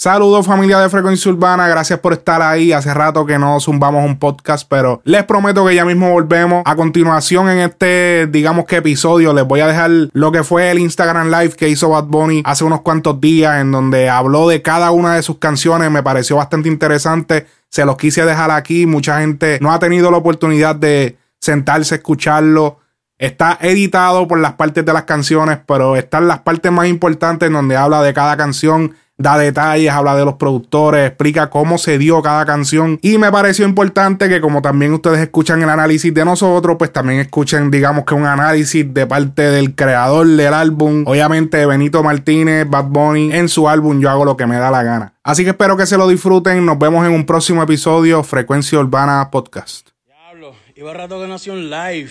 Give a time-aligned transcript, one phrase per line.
[0.00, 2.70] Saludos familia de Frecuencia Urbana, gracias por estar ahí.
[2.70, 6.62] Hace rato que no zumbamos un podcast, pero les prometo que ya mismo volvemos.
[6.66, 10.78] A continuación en este, digamos que episodio, les voy a dejar lo que fue el
[10.78, 14.92] Instagram Live que hizo Bad Bunny hace unos cuantos días, en donde habló de cada
[14.92, 15.90] una de sus canciones.
[15.90, 17.48] Me pareció bastante interesante.
[17.68, 18.86] Se los quise dejar aquí.
[18.86, 22.78] Mucha gente no ha tenido la oportunidad de sentarse a escucharlo.
[23.18, 27.54] Está editado por las partes de las canciones, pero están las partes más importantes en
[27.54, 32.22] donde habla de cada canción da detalles, habla de los productores, explica cómo se dio
[32.22, 33.00] cada canción.
[33.02, 37.18] Y me pareció importante que como también ustedes escuchan el análisis de nosotros, pues también
[37.18, 41.02] escuchen, digamos que un análisis de parte del creador del álbum.
[41.04, 44.84] Obviamente Benito Martínez, Bad Bunny, en su álbum Yo hago lo que me da la
[44.84, 45.14] gana.
[45.24, 46.64] Así que espero que se lo disfruten.
[46.64, 49.88] Nos vemos en un próximo episodio, Frecuencia Urbana Podcast.
[50.06, 52.10] Diablo, iba rato que nació un live.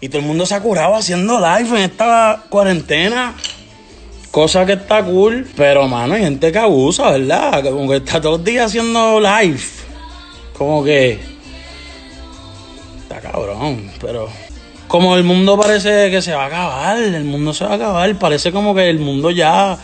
[0.00, 3.34] Y todo el mundo se ha curado haciendo live en esta cuarentena.
[4.34, 7.62] Cosa que está cool, pero mano, hay gente que abusa, ¿verdad?
[7.62, 9.60] Como que está todos los días haciendo live.
[10.58, 11.20] Como que.
[13.02, 14.28] Está cabrón, pero.
[14.88, 18.18] Como el mundo parece que se va a acabar, el mundo se va a acabar.
[18.18, 19.78] Parece como que el mundo ya.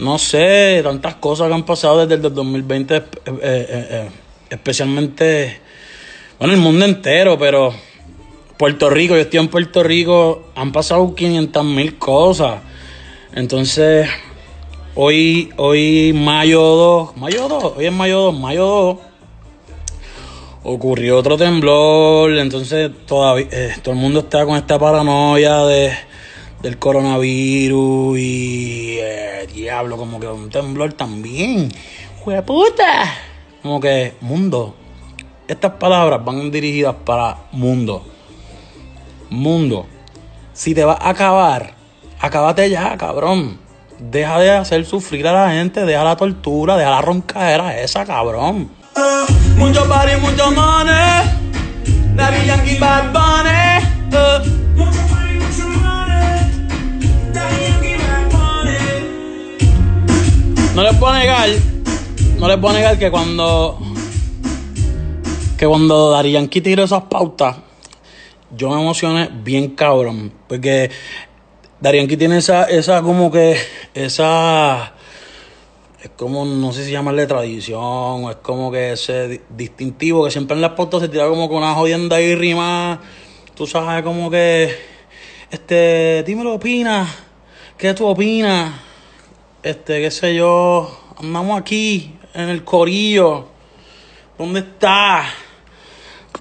[0.00, 4.08] No sé, tantas cosas que han pasado desde el 2020, eh, eh, eh,
[4.50, 5.60] especialmente.
[6.40, 7.72] Bueno, el mundo entero, pero.
[8.58, 12.69] Puerto Rico, yo estoy en Puerto Rico, han pasado 500 mil cosas.
[13.32, 14.08] Entonces,
[14.96, 18.98] hoy, hoy mayo 2, mayo 2, hoy es mayo 2, mayo 2,
[20.64, 25.92] ocurrió otro temblor, entonces todavía eh, todo el mundo está con esta paranoia de,
[26.60, 31.70] del coronavirus y eh, diablo, como que un temblor también.
[32.44, 33.14] puta!
[33.62, 34.74] Como que mundo.
[35.46, 38.04] Estas palabras van dirigidas para mundo.
[39.30, 39.86] Mundo.
[40.52, 41.79] Si te va a acabar
[42.20, 43.58] Acábate ya, cabrón.
[43.98, 48.70] Deja de hacer sufrir a la gente, deja la tortura, deja la roncadera esa, cabrón.
[48.94, 50.94] Uh, mucho party, mucho money.
[52.14, 53.78] Daddy Yankee Bad Bunny.
[54.12, 54.40] Uh.
[54.76, 56.50] Mucho party, mucho money.
[57.32, 58.78] Daddy Yankee Bad Bunny.
[60.74, 61.48] No les puedo negar,
[62.38, 63.78] no les puedo negar que cuando
[65.56, 67.56] que cuando Daddy Yankee tiró esas pautas,
[68.54, 70.32] yo me emocioné bien cabrón.
[70.48, 70.90] Porque
[71.80, 73.56] Darianki tiene esa, esa como que,
[73.94, 74.92] esa,
[76.02, 80.60] es como, no sé si llamarle tradición, es como que ese distintivo que siempre en
[80.60, 83.00] las fotos se tira como con una jodienda y rima,
[83.54, 84.76] tú sabes, como que,
[85.50, 87.08] este, dímelo, opina,
[87.78, 88.74] ¿qué tú opinas?
[89.62, 93.46] Este, qué sé yo, andamos aquí, en el corillo,
[94.36, 95.24] ¿dónde está?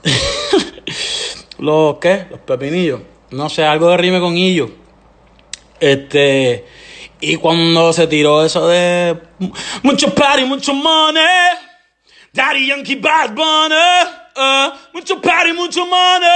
[1.59, 2.25] los, ¿qué?
[2.29, 3.00] Los pepinillos,
[3.31, 4.71] no sé, algo de rime con ellos.
[5.79, 6.66] Este,
[7.22, 9.17] y cuando se tiró eso de
[9.84, 11.23] mucho party, mucho money,
[12.34, 13.75] Daddy Yankee Bad Bunny,
[14.35, 16.29] uh, mucho party, mucho money,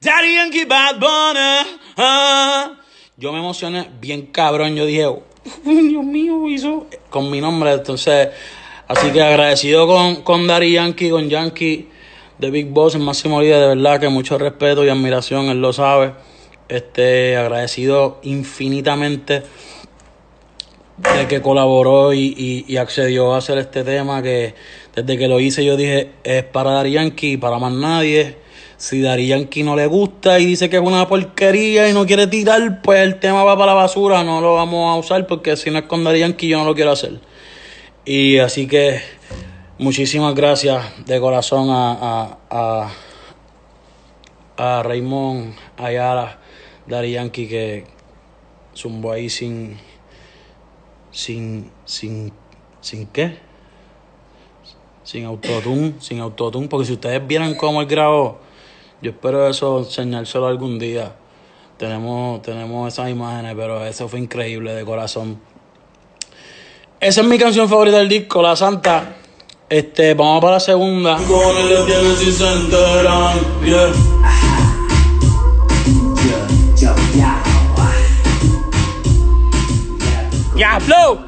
[0.00, 2.76] Daddy Yankee Bad Bunny, uh.
[3.16, 5.06] yo me emocioné bien cabrón, yo dije,
[5.64, 8.28] Dios mío, hizo con mi nombre, entonces,
[8.88, 11.88] así que agradecido con, con Daddy Yankee, con Yankee
[12.38, 15.72] de Big Boss, en máximo líder, de verdad que mucho respeto y admiración, él lo
[15.72, 16.12] sabe.
[16.74, 19.44] Este, agradecido infinitamente
[20.96, 24.56] de que colaboró y, accedió a hacer este tema que
[24.92, 28.38] desde que lo hice yo dije es para Dari Yankee, para más nadie.
[28.76, 32.26] Si Dari Yankee no le gusta y dice que es una porquería y no quiere
[32.26, 35.70] tirar, pues el tema va para la basura, no lo vamos a usar porque si
[35.70, 37.20] no es con Dari Yankee yo no lo quiero hacer.
[38.04, 39.00] Y así que
[39.78, 41.92] muchísimas gracias de corazón a,
[42.50, 42.90] a,
[44.56, 46.40] a, a Raymond Ayala
[46.86, 47.84] Daddy Yankee que
[48.74, 49.78] zumbó ahí sin.
[51.10, 51.70] sin.
[51.84, 52.32] sin.
[52.80, 53.38] sin qué?
[55.02, 58.38] Sin autotune, sin autotune, porque si ustedes vieran cómo él grabó,
[59.02, 61.14] yo espero eso enseñárselo algún día.
[61.76, 65.40] Tenemos, tenemos esas imágenes, pero eso fue increíble de corazón.
[67.00, 69.16] Esa es mi canción favorita del disco, La Santa.
[69.68, 71.16] Este, vamos para la segunda.
[71.16, 71.54] Con
[73.66, 73.92] ¡Ya,
[80.54, 81.18] Flow!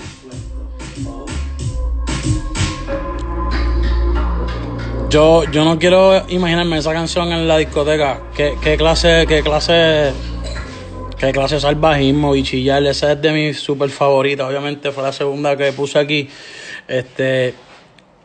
[5.11, 8.23] Yo, yo no quiero imaginarme esa canción en la discoteca.
[8.37, 10.13] ¿Qué, qué clase, qué clase,
[11.19, 12.85] qué clase salvajismo y chillar?
[12.85, 14.49] Esa es de mis super favoritas.
[14.49, 16.29] Obviamente fue la segunda que puse aquí.
[16.87, 17.53] Este,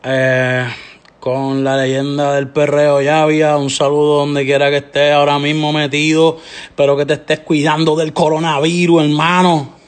[0.04, 0.68] eh,
[1.18, 5.72] con la leyenda del perreo ya había un saludo donde quiera que estés ahora mismo
[5.72, 6.38] metido.
[6.64, 9.81] Espero que te estés cuidando del coronavirus, hermano.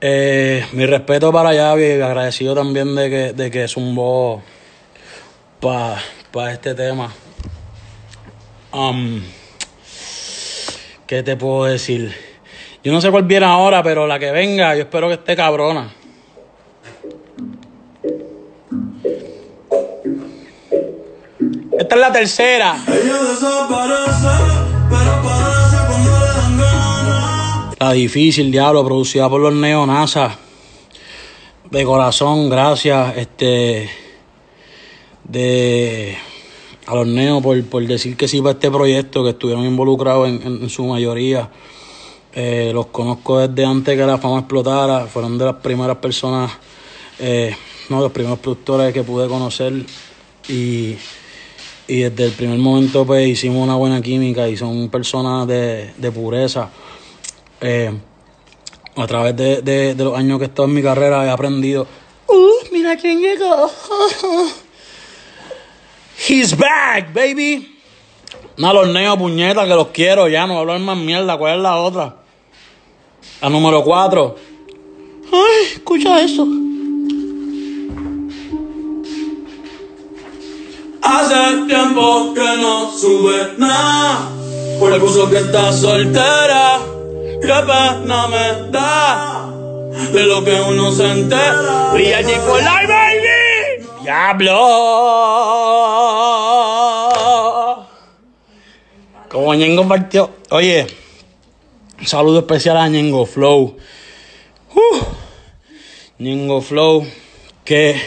[0.00, 4.42] Eh, mi respeto para Yavi agradecido también de que, de que zumbó
[5.60, 7.12] para este tema.
[8.72, 9.22] Um,
[11.06, 12.14] ¿Qué te puedo decir?
[12.84, 15.92] Yo no sé cuál viene ahora, pero la que venga, yo espero que esté cabrona.
[21.78, 22.76] Esta es la tercera.
[27.86, 30.34] La difícil, diablo, producida por los neonazas.
[31.70, 33.16] De corazón, gracias.
[33.16, 33.88] Este.
[35.22, 36.18] De.
[36.88, 40.84] A los neos por, decir que sí para este proyecto, que estuvieron involucrados en, su
[40.84, 41.48] mayoría.
[42.32, 45.06] Eh, los conozco desde antes que la fama explotara.
[45.06, 46.50] Fueron de las primeras personas,
[47.20, 47.54] eh,
[47.88, 49.72] no, los primeros productores que pude conocer.
[50.48, 50.96] Y
[51.88, 56.70] y desde el primer momento pues hicimos una buena química y son personas de, pureza.
[57.60, 57.92] Eh,
[58.96, 61.86] a través de, los años que he estado en mi carrera he aprendido.
[62.28, 63.70] Uh, mira quién llegó.
[66.28, 67.78] He's back, baby.
[68.56, 71.36] No, los neos, puñetas, que los quiero ya, no hablar más mierda.
[71.36, 72.16] ¿Cuál es la otra?
[73.42, 74.36] La número 4.
[75.32, 76.46] Ay, escucha eso.
[81.02, 84.30] Hace tiempo que no sube nada.
[84.80, 86.95] Por puso que está soltera.
[87.40, 89.50] Qué pena me da.
[90.12, 91.90] De lo que uno se entera.
[91.92, 93.86] Brilla for life, baby.
[94.02, 94.56] Diablo.
[99.30, 100.30] Como Ñengo partió.
[100.50, 100.86] Oye,
[101.98, 103.76] un saludo especial a Ñengo Flow.
[104.74, 104.98] Uh,
[106.18, 107.06] Ñengo Flow.
[107.64, 108.00] Que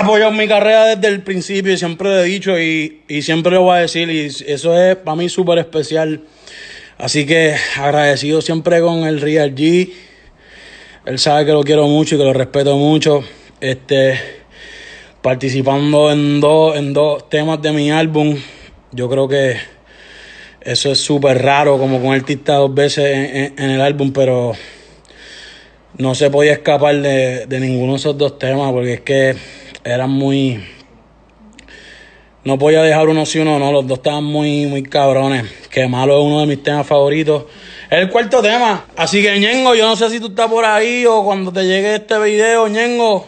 [0.00, 3.78] apoyado mi carrera desde el principio y siempre lo he dicho y, siempre lo voy
[3.78, 6.22] a decir y eso es para mí súper especial.
[6.98, 9.92] Así que agradecido siempre con el Real G.
[11.04, 13.22] Él sabe que lo quiero mucho y que lo respeto mucho.
[13.60, 14.18] Este,
[15.22, 18.36] participando en dos, en dos temas de mi álbum.
[18.92, 19.56] Yo creo que
[20.60, 24.52] eso es súper raro, como con artista dos veces en, el álbum, pero
[25.98, 29.36] no se podía escapar de, de ninguno de esos dos temas porque es que
[29.86, 30.62] eran muy.
[32.44, 35.44] No podía dejar uno si uno no, los dos estaban muy, muy cabrones.
[35.70, 37.44] Que malo es uno de mis temas favoritos.
[37.88, 38.84] El cuarto tema.
[38.96, 41.96] Así que, Ñengo, yo no sé si tú estás por ahí o cuando te llegue
[41.96, 43.26] este video, Ñengo,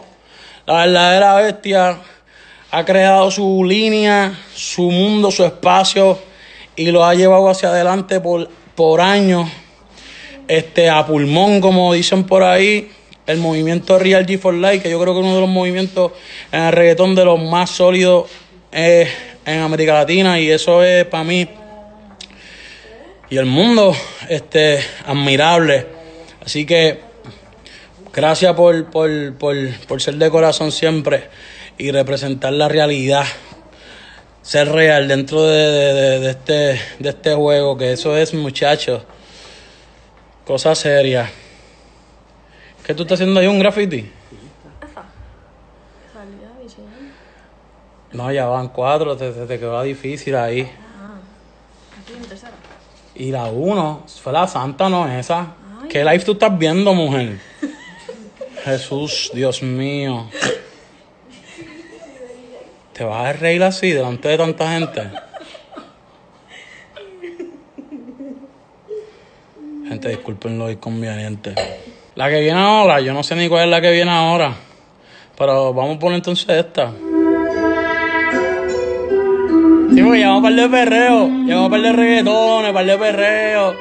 [0.65, 1.97] la verdadera bestia
[2.71, 6.19] ha creado su línea, su mundo, su espacio
[6.75, 9.49] y lo ha llevado hacia adelante por, por años.
[10.47, 12.91] Este, a pulmón, como dicen por ahí
[13.29, 16.13] el movimiento Real G for Life, que yo creo que es uno de los movimientos
[16.51, 18.27] en el reggaetón de los más sólidos
[18.71, 19.07] eh,
[19.45, 21.47] en América Latina y eso es para mí
[23.29, 23.95] y el mundo
[24.29, 25.85] este admirable.
[26.43, 27.01] Así que
[28.11, 31.25] gracias por, por, ser de corazón siempre
[31.77, 33.25] y representar la realidad
[34.41, 39.03] ser real dentro de, este, de este juego, que eso es, muchachos,
[40.45, 41.29] cosa seria.
[42.85, 43.47] ¿Qué tú estás haciendo ahí?
[43.47, 44.11] ¿Un graffiti?
[48.11, 50.69] No, ya van cuatro, te, te, quedó difícil ahí.
[50.99, 51.19] Ah,
[53.13, 55.53] Y la uno, fue la santa, no esa.
[55.89, 57.39] ¿Qué live tú estás viendo, mujer?
[58.63, 60.27] Jesús, Dios mío.
[62.93, 65.09] ¿Te vas a reír así delante de tanta gente?
[69.87, 71.55] Gente, disculpen lo inconveniente.
[72.19, 74.53] La que viene ahora, yo no sé ni cuál es la que viene ahora.
[75.37, 76.91] Pero vamos a poner entonces esta.
[79.93, 81.27] Sí, porque llevamos un par de perreo.
[81.29, 83.73] Llevamos un par de reggaetones, un par de perreo.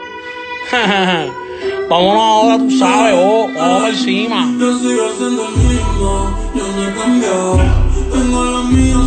[1.90, 4.54] Vámonos ahora, tú sabes, oh, vamos encima.
[4.56, 7.56] Yo sigo siendo el mismo, yo no he cambiado.
[8.12, 8.97] Tengo los míos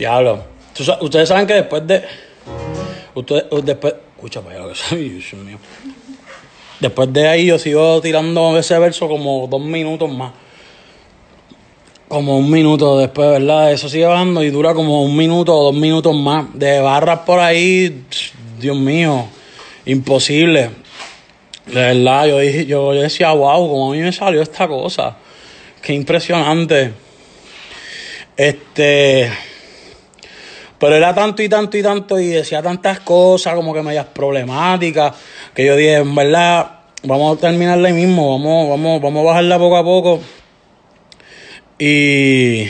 [0.00, 0.42] Diablo.
[1.02, 2.02] Ustedes saben que después de.
[3.14, 3.94] Ustedes, después.
[4.16, 5.58] Escucha para lo que soy, Dios mío.
[6.80, 10.32] Después de ahí yo sigo tirando ese verso como dos minutos más.
[12.08, 13.72] Como un minuto después, ¿verdad?
[13.72, 16.46] Eso sigue bajando y dura como un minuto o dos minutos más.
[16.54, 18.04] De barras por ahí,
[18.58, 19.26] Dios mío,
[19.84, 20.70] imposible.
[21.66, 25.18] De verdad, yo, dije, yo decía, wow, como a mí me salió esta cosa.
[25.82, 26.92] Qué impresionante.
[28.34, 29.49] Este.
[30.80, 35.14] Pero era tanto y tanto y tanto y decía tantas cosas como que medias problemáticas
[35.54, 36.70] que yo dije, en verdad,
[37.02, 40.20] vamos a terminarla ahí mismo, vamos, vamos, vamos a bajarla poco a poco.
[41.78, 42.64] Y,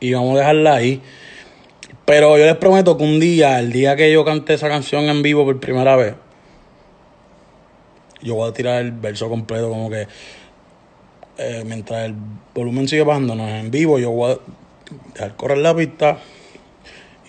[0.00, 1.00] y vamos a dejarla ahí.
[2.04, 5.22] Pero yo les prometo que un día, el día que yo cante esa canción en
[5.22, 6.16] vivo por primera vez,
[8.20, 10.06] yo voy a tirar el verso completo, como que
[11.38, 12.14] eh, mientras el
[12.54, 14.38] volumen sigue bajándonos en vivo, yo voy a
[15.14, 16.18] dejar correr la pista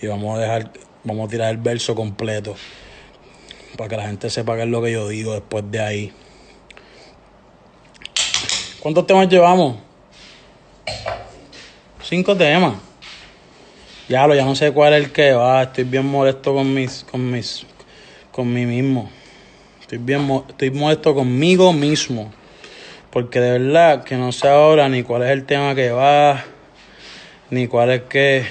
[0.02, 0.72] y vamos a dejar,
[1.04, 2.56] vamos a tirar el verso completo
[3.78, 6.12] para que la gente sepa qué es lo que yo digo después de ahí.
[8.80, 9.76] ¿Cuántos temas llevamos?
[12.02, 12.74] Cinco temas.
[14.08, 15.62] Ya lo, ya no sé cuál es el que va.
[15.62, 17.64] Estoy bien molesto con mis, con mis,
[18.32, 19.08] con mí mismo.
[19.80, 22.32] Estoy bien, estoy molesto conmigo mismo.
[23.10, 26.42] Porque de verdad que no sé ahora ni cuál es el tema que va,
[27.50, 28.44] ni cuál es que.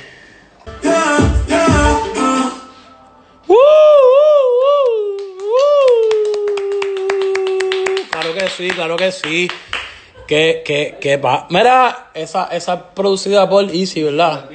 [8.61, 9.47] Sí, claro que sí.
[10.27, 11.47] Que, que, que va.
[11.49, 14.49] Mira, esa, esa es producida por Easy, ¿verdad?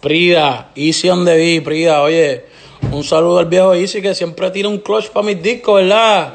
[0.00, 2.44] Prida, Easy on the beat, Prida, oye,
[2.90, 6.34] un saludo al viejo Easy que siempre tira un clutch para mis discos, ¿verdad?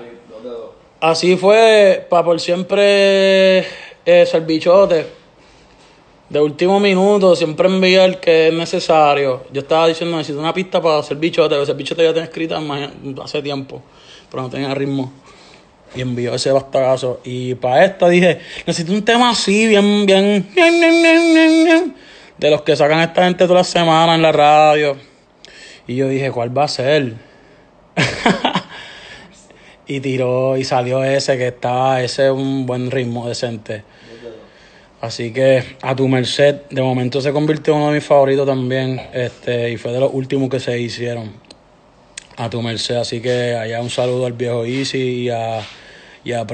[0.99, 3.59] Así fue para por siempre
[4.05, 5.05] eh, Servichote.
[6.29, 9.43] De último minuto, siempre envía el que es necesario.
[9.53, 11.61] Yo estaba diciendo, necesito una pista para hacer bichote.
[11.61, 12.59] Ese bichote ya tenía escrita
[13.23, 13.81] hace tiempo,
[14.29, 15.13] pero no tenía ritmo.
[15.97, 17.21] Y envió ese bastagazo.
[17.23, 21.95] Y para esta dije, necesito un tema así, bien, bien, bien, bien, bien,
[22.37, 24.95] De los que sacan esta gente toda la semana en la radio.
[25.87, 27.15] Y yo dije, ¿cuál va a ser?
[29.87, 33.83] y tiró y salió ese que estaba, ese es un buen ritmo decente.
[35.01, 39.01] Así que a tu merced, de momento se convirtió en uno de mis favoritos también,
[39.13, 41.31] este, y fue de los últimos que se hicieron.
[42.35, 45.59] A tu merced, así que allá un saludo al viejo Easy y a,
[46.27, 46.45] y a.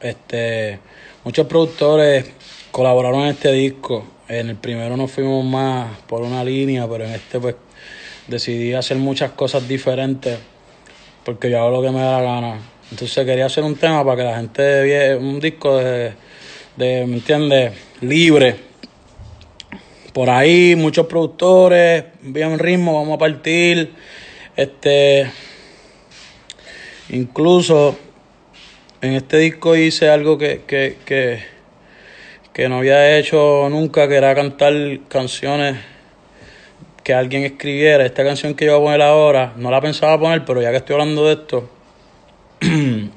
[0.00, 0.78] Este,
[1.24, 2.30] muchos productores
[2.70, 4.04] colaboraron en este disco.
[4.28, 7.56] En el primero nos fuimos más por una línea, pero en este pues
[8.28, 10.38] decidí hacer muchas cosas diferentes
[11.24, 12.60] porque yo hago lo que me da la gana.
[12.92, 16.12] Entonces quería hacer un tema para que la gente viera un disco de,
[16.76, 17.72] de ¿me entiendes?
[18.02, 18.54] Libre.
[20.12, 23.92] Por ahí muchos productores, bien ritmo, vamos a partir.
[24.56, 25.28] Este,
[27.08, 27.96] incluso
[29.02, 31.42] en este disco hice algo que, que, que,
[32.52, 34.74] que no había hecho nunca, que era cantar
[35.08, 35.78] canciones
[37.02, 40.44] que alguien escribiera esta canción que yo voy a poner ahora, no la pensaba poner,
[40.44, 41.70] pero ya que estoy hablando de esto,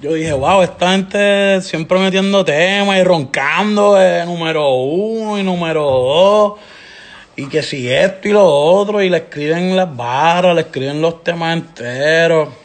[0.00, 5.82] yo dije, wow, esta gente siempre metiendo temas y roncando de número uno y número
[5.82, 6.54] dos,
[7.36, 11.22] y que si esto y lo otro, y le escriben las barras, le escriben los
[11.22, 12.63] temas enteros.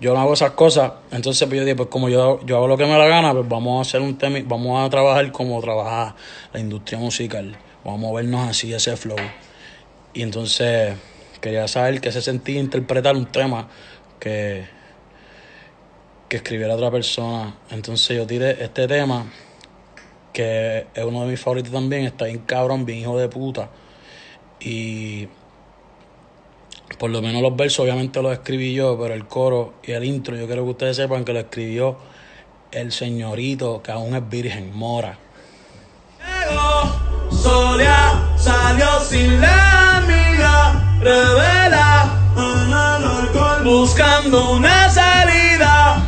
[0.00, 2.78] Yo no hago esas cosas, entonces pues yo dije, pues como yo, yo hago lo
[2.78, 6.16] que me la gana, pues vamos a hacer un tema, vamos a trabajar como trabaja
[6.54, 7.56] la industria musical.
[7.84, 9.18] Vamos a movernos así, ese flow.
[10.14, 10.96] Y entonces
[11.40, 13.68] quería saber qué se sentía interpretar un tema
[14.18, 14.66] que,
[16.28, 17.56] que escribiera otra persona.
[17.70, 19.26] Entonces yo tiré este tema,
[20.32, 23.70] que es uno de mis favoritos también, está bien cabrón, bien hijo de puta.
[24.60, 25.28] Y
[26.98, 30.36] por lo menos los versos obviamente los escribí yo, pero el coro y el intro
[30.36, 31.96] yo quiero que ustedes sepan que lo escribió
[32.72, 35.18] el señorito que aún es virgen, Mora.
[37.30, 42.20] Solia salió sin la amiga, revela
[43.64, 46.02] buscando una salida.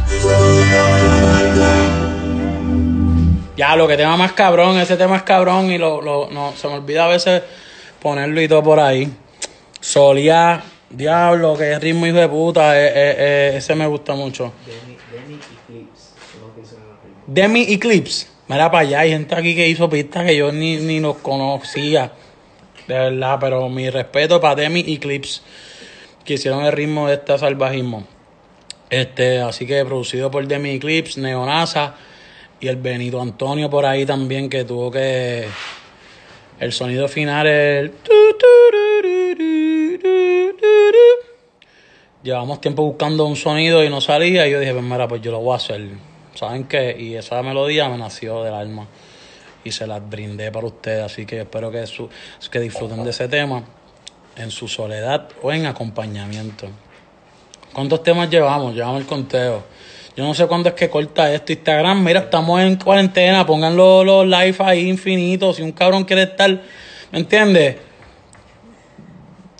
[3.57, 6.67] Ya, lo que tema más cabrón, ese tema es cabrón y lo, lo, no, se
[6.69, 7.43] me olvida a veces
[8.01, 9.13] ponerlo y todo por ahí.
[9.81, 10.63] Solía,
[10.93, 14.53] diablo, que ritmo hijo de puta, eh, eh, eh, ese me gusta mucho.
[14.67, 16.15] Demi, Demi Eclipse.
[17.27, 18.27] Demi Eclipse.
[18.49, 22.13] Mira para allá, hay gente aquí que hizo pistas que yo ni, ni los conocía.
[22.87, 25.43] De verdad, pero mi respeto para Demi y Clips,
[26.25, 28.07] que hicieron el ritmo de este salvajismo.
[28.91, 31.95] Este, así que producido por Demi Clips, Neonasa
[32.61, 35.47] y el Benito Antonio por ahí también, que tuvo que.
[36.63, 37.93] El sonido final el.
[42.23, 44.47] Llevamos tiempo buscando un sonido y no salía.
[44.47, 45.89] Y yo dije, pues mira, pues yo lo voy a hacer.
[46.35, 46.97] ¿Saben qué?
[46.97, 48.87] Y esa melodía me nació del alma
[49.65, 51.03] y se las brindé para ustedes.
[51.03, 52.09] Así que espero que, su,
[52.49, 53.65] que disfruten de ese tema
[54.37, 56.69] en su soledad o en acompañamiento.
[57.73, 58.73] ¿Cuántos temas llevamos?
[58.73, 59.65] Llevamos el conteo.
[60.17, 62.05] Yo no sé cuándo es que corta esto Instagram.
[62.05, 63.47] Mira, estamos en cuarentena.
[63.47, 65.57] Pongan los, los live ahí infinitos.
[65.57, 66.51] Si un cabrón quiere estar,
[67.11, 67.77] ¿me entiendes?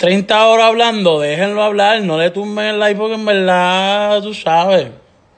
[0.03, 4.89] 30 horas hablando, déjenlo hablar, no le tumben el like porque en verdad, tú sabes,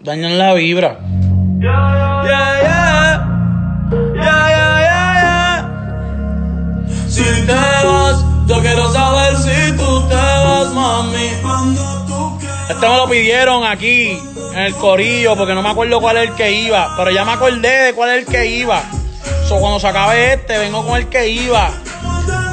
[0.00, 1.00] dañan la vibra.
[1.60, 2.84] Yeah, yeah.
[3.90, 7.08] Yeah, yeah, yeah, yeah.
[7.08, 11.28] Si te vas, yo quiero saber si tú te vas, mami.
[11.42, 12.70] Cuando tú quieras.
[12.70, 14.18] Este me lo pidieron aquí,
[14.54, 17.32] en el corillo, porque no me acuerdo cuál es el que iba, pero ya me
[17.32, 18.82] acordé de cuál es el que iba.
[19.48, 21.70] So, cuando se acabe este, vengo con el que iba.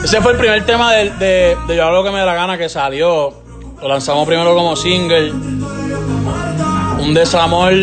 [0.04, 2.34] Ese fue el primer tema de, de, de Yo hago lo que me da la
[2.34, 3.34] gana que salió.
[3.82, 5.32] Lo lanzamos primero como single.
[5.32, 7.74] Un desamor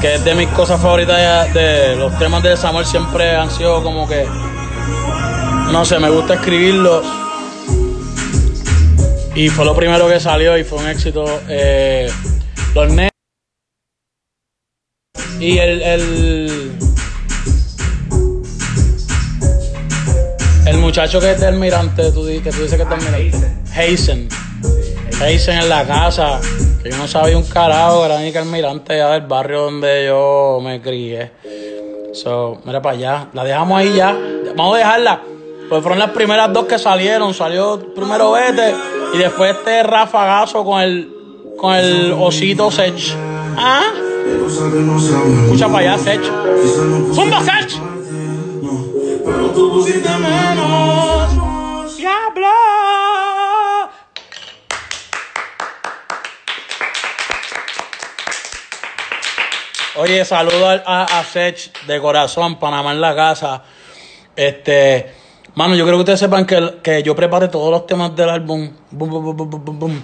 [0.00, 4.08] que es de mis cosas favoritas de, los temas de desamor siempre han sido como
[4.08, 4.26] que
[5.72, 7.02] no sé, me gusta escribirlo
[9.34, 11.24] y fue lo primero que salió y fue un éxito.
[11.48, 12.10] Eh,
[12.74, 13.08] los ne
[15.40, 16.78] y el, el
[20.66, 23.56] el muchacho que es del Almirante, tú, que tú dices que es del Almirante.
[23.72, 24.28] Hazen.
[25.20, 26.40] Hazen en la casa.
[26.82, 30.60] Que yo no sabía un carajo, era ni que Almirante ya del barrio donde yo
[30.62, 31.32] me crié.
[32.12, 33.28] So, mira para allá.
[33.32, 34.16] La dejamos ahí ya.
[34.54, 35.22] Vamos a dejarla.
[35.68, 37.34] Pues fueron las primeras dos que salieron.
[37.34, 38.74] Salió primero Vete
[39.14, 41.19] y después este rafagazo con el
[41.60, 43.14] con el osito Sech.
[43.54, 43.92] ¿Ah?
[45.44, 46.22] Escucha para allá, Sech.
[47.12, 47.78] ¡Zumba, Sech!
[50.24, 50.70] Pero.
[51.98, 52.48] ¡Diablo!
[59.96, 63.62] Oye, saludo a, a, a Sech de corazón, Panamá en la casa.
[64.34, 65.12] Este,
[65.56, 68.70] mano, yo creo que ustedes sepan que, que yo preparé todos los temas del álbum.
[68.90, 70.02] Bum, bum, bum,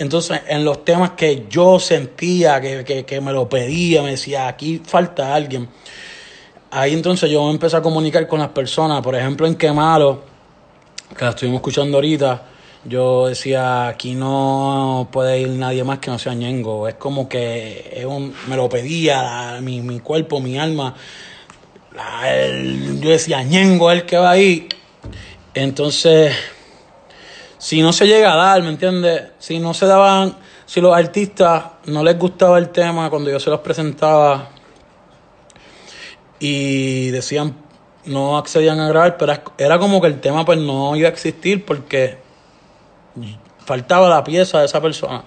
[0.00, 4.48] Entonces, en los temas que yo sentía, que, que, que me lo pedía, me decía,
[4.48, 5.68] aquí falta alguien.
[6.70, 9.02] Ahí entonces yo empecé a comunicar con las personas.
[9.02, 10.22] Por ejemplo, en Qué Malo,
[11.16, 12.46] que la estuvimos escuchando ahorita,
[12.84, 16.88] yo decía, aquí no puede ir nadie más que no sea Ñengo.
[16.88, 20.94] Es como que es un- me lo pedía mi, mi cuerpo, mi alma.
[23.02, 24.66] Yo decía, Ñengo es el que va ahí.
[25.52, 26.32] Entonces,
[27.60, 29.22] si no se llega a dar, ¿me entiendes?
[29.38, 33.50] Si no se daban, si los artistas no les gustaba el tema cuando yo se
[33.50, 34.48] los presentaba
[36.38, 37.54] y decían,
[38.06, 41.64] no accedían a grabar, pero era- como que el tema pues no iba a existir
[41.66, 42.16] porque
[43.66, 45.24] faltaba la pieza de esa persona.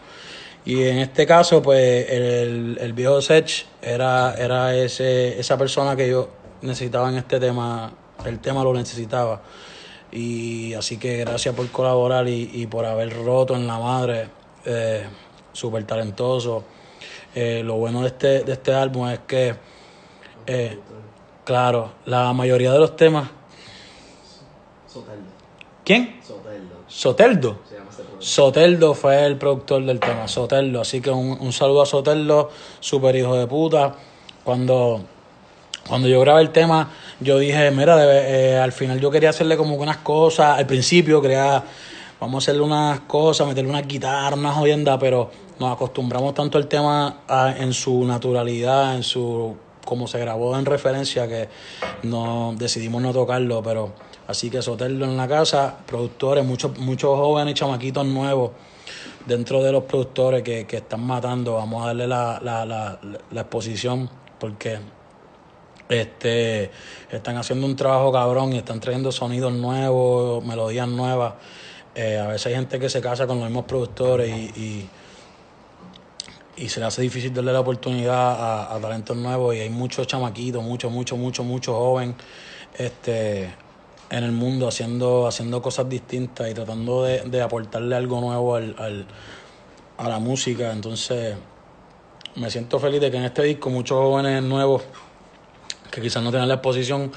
[0.65, 6.09] Y en este caso, pues el, el viejo Sech era, era ese, esa persona que
[6.09, 6.29] yo
[6.61, 7.91] necesitaba en este tema,
[8.25, 9.41] el tema lo necesitaba.
[10.15, 14.29] Y así que gracias por colaborar y, y por haber roto en la madre,
[14.63, 15.07] eh,
[15.51, 16.63] súper talentoso.
[17.33, 19.55] Eh, lo bueno de este, de este álbum es que,
[20.45, 20.79] eh,
[21.43, 23.27] claro, la mayoría de los temas...
[24.87, 25.23] Soteldo.
[25.83, 26.19] ¿Quién?
[26.21, 26.75] Soteldo.
[26.87, 27.59] Soteldo.
[27.67, 28.03] Se llama este.
[28.19, 30.81] Soteldo fue el productor del tema, Soteldo.
[30.81, 33.95] Así que un, un saludo a Soteldo, super hijo de puta.
[34.43, 35.01] Cuando,
[35.87, 39.57] cuando yo grabé el tema, yo dije, mira, debe- eh, al final yo quería hacerle
[39.57, 40.57] como unas cosas.
[40.57, 41.63] Al principio quería,
[42.19, 46.67] vamos a hacerle unas cosas, meterle una guitarra, una jodienda, pero nos acostumbramos tanto al
[46.67, 51.49] tema a- en su naturalidad, en su como se grabó en referencia que
[52.03, 53.91] no decidimos no tocarlo, pero
[54.27, 58.51] así que Soteldo en la casa, productores, muchos muchos jóvenes y chamaquitos nuevos
[59.25, 62.65] dentro de los productores que, que están matando, vamos a darle la, la,
[63.29, 64.79] la exposición porque
[66.01, 66.71] este
[67.11, 71.33] están haciendo un trabajo cabrón y están trayendo sonidos nuevos, melodías nuevas.
[71.95, 74.89] Eh, a veces hay gente que se casa con los mismos productores y, y,
[76.57, 80.07] y se le hace difícil darle la oportunidad a, a talentos nuevos y hay muchos
[80.07, 82.15] chamaquitos, muchos, muchos, muchos, muchos jóvenes
[82.77, 83.53] este,
[84.09, 88.75] en el mundo haciendo, haciendo cosas distintas y tratando de, de aportarle algo nuevo al,
[88.77, 89.05] al-
[89.97, 90.71] a la música.
[90.71, 91.35] Entonces,
[92.35, 94.81] me siento feliz de que en este disco muchos jóvenes nuevos
[95.93, 97.11] que quizás no tenían la exposición,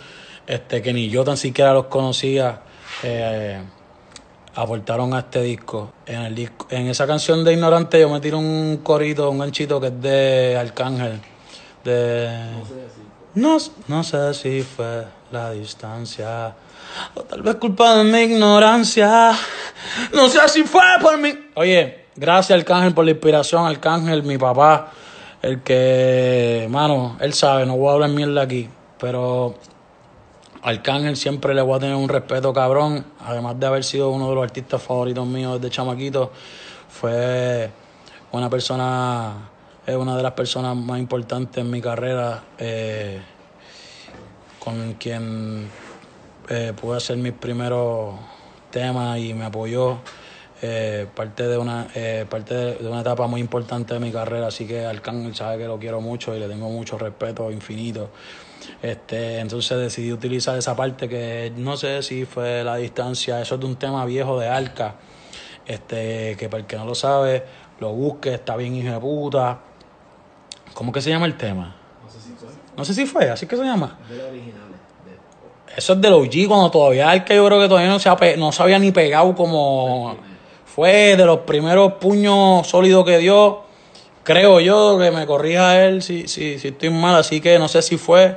[0.47, 2.61] este, que ni yo tan siquiera los conocía,
[3.03, 3.59] eh,
[4.55, 5.93] aportaron a este disco.
[6.05, 9.81] En el disco, en esa canción de Ignorante yo me tiro un corito, un ganchito
[9.81, 11.21] que es de Arcángel.
[11.83, 12.29] De
[13.35, 13.59] no,
[13.89, 16.55] no sé si fue la distancia
[17.15, 19.33] o tal vez culpa de mi ignorancia.
[20.15, 21.33] No sé si fue por mí.
[21.55, 23.67] Oye, gracias Arcángel por la inspiración.
[23.67, 24.91] Arcángel, mi papá,
[25.47, 29.55] el que, mano, él sabe, no voy a hablar mierda aquí, pero
[30.61, 34.35] Arcángel siempre le voy a tener un respeto cabrón, además de haber sido uno de
[34.35, 36.33] los artistas favoritos míos desde chamaquito,
[36.89, 37.71] fue
[38.33, 39.51] una persona,
[39.87, 43.21] es una de las personas más importantes en mi carrera, eh,
[44.59, 45.71] con quien
[46.49, 48.17] eh, pude hacer mis primeros
[48.73, 49.99] tema y me apoyó.
[50.63, 54.67] Eh, parte de una eh, parte de, una etapa muy importante de mi carrera, así
[54.67, 58.11] que Arcángel sabe que lo quiero mucho y le tengo mucho respeto infinito.
[58.83, 63.61] Este, entonces decidí utilizar esa parte que no sé si fue la distancia, eso es
[63.61, 64.95] de un tema viejo de Arca,
[65.67, 67.45] este, que para el que no lo sabe,
[67.81, 69.59] lo busque, está bien hijo de puta.
[70.75, 71.75] ¿Cómo que se llama el tema?
[72.05, 73.99] No sé si fue No sé si fue, así que se llama.
[74.09, 74.77] de los originales.
[75.05, 78.17] De, Eso es del OG cuando todavía Arca yo creo que todavía no se, ha
[78.17, 80.17] pe- no se había ni pegado como...
[80.77, 83.63] Fue de los primeros puños sólidos que dio.
[84.25, 87.15] Creo yo que me corrija él si, si, si estoy mal.
[87.15, 88.37] Así que no sé si fue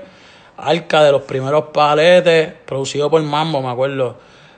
[0.56, 2.54] Arca de los primeros paletes.
[2.66, 4.16] Producido por Mambo, me acuerdo.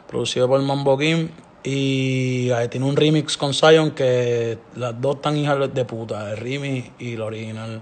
[0.07, 1.29] Producido por Mambo King.
[1.63, 6.29] Y tiene un remix con Zion que las dos están hijas de puta.
[6.29, 7.81] El remix y el original.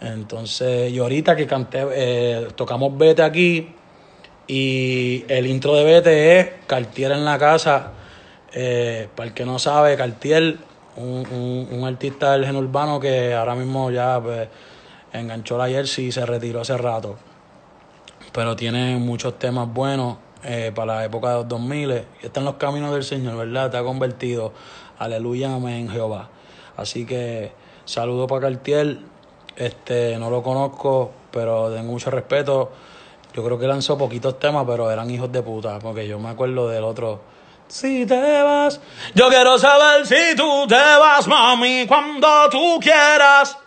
[0.00, 3.68] Entonces, y ahorita que canté, eh, tocamos Vete aquí.
[4.46, 7.92] Y el intro de Vete es Cartier en la casa.
[8.58, 10.56] Eh, para el que no sabe, Cartier,
[10.96, 14.48] un, un, un artista del género urbano que ahora mismo ya pues,
[15.12, 17.16] enganchó la jersey y se retiró hace rato.
[18.32, 21.90] Pero tiene muchos temas buenos eh, para la época de los 2000
[22.22, 23.70] y está en los caminos del Señor, ¿verdad?
[23.70, 24.54] Te ha convertido.
[24.98, 26.30] Aleluya, amén, Jehová.
[26.78, 27.52] Así que
[27.84, 29.00] saludo para Cartier.
[29.54, 32.72] Este, no lo conozco, pero tengo mucho respeto.
[33.34, 36.70] Yo creo que lanzó poquitos temas, pero eran hijos de puta, porque yo me acuerdo
[36.70, 37.35] del otro.
[37.68, 38.80] Si te vas,
[39.14, 43.58] yo quiero saber si tú te vas, mami, cuando tú quieras.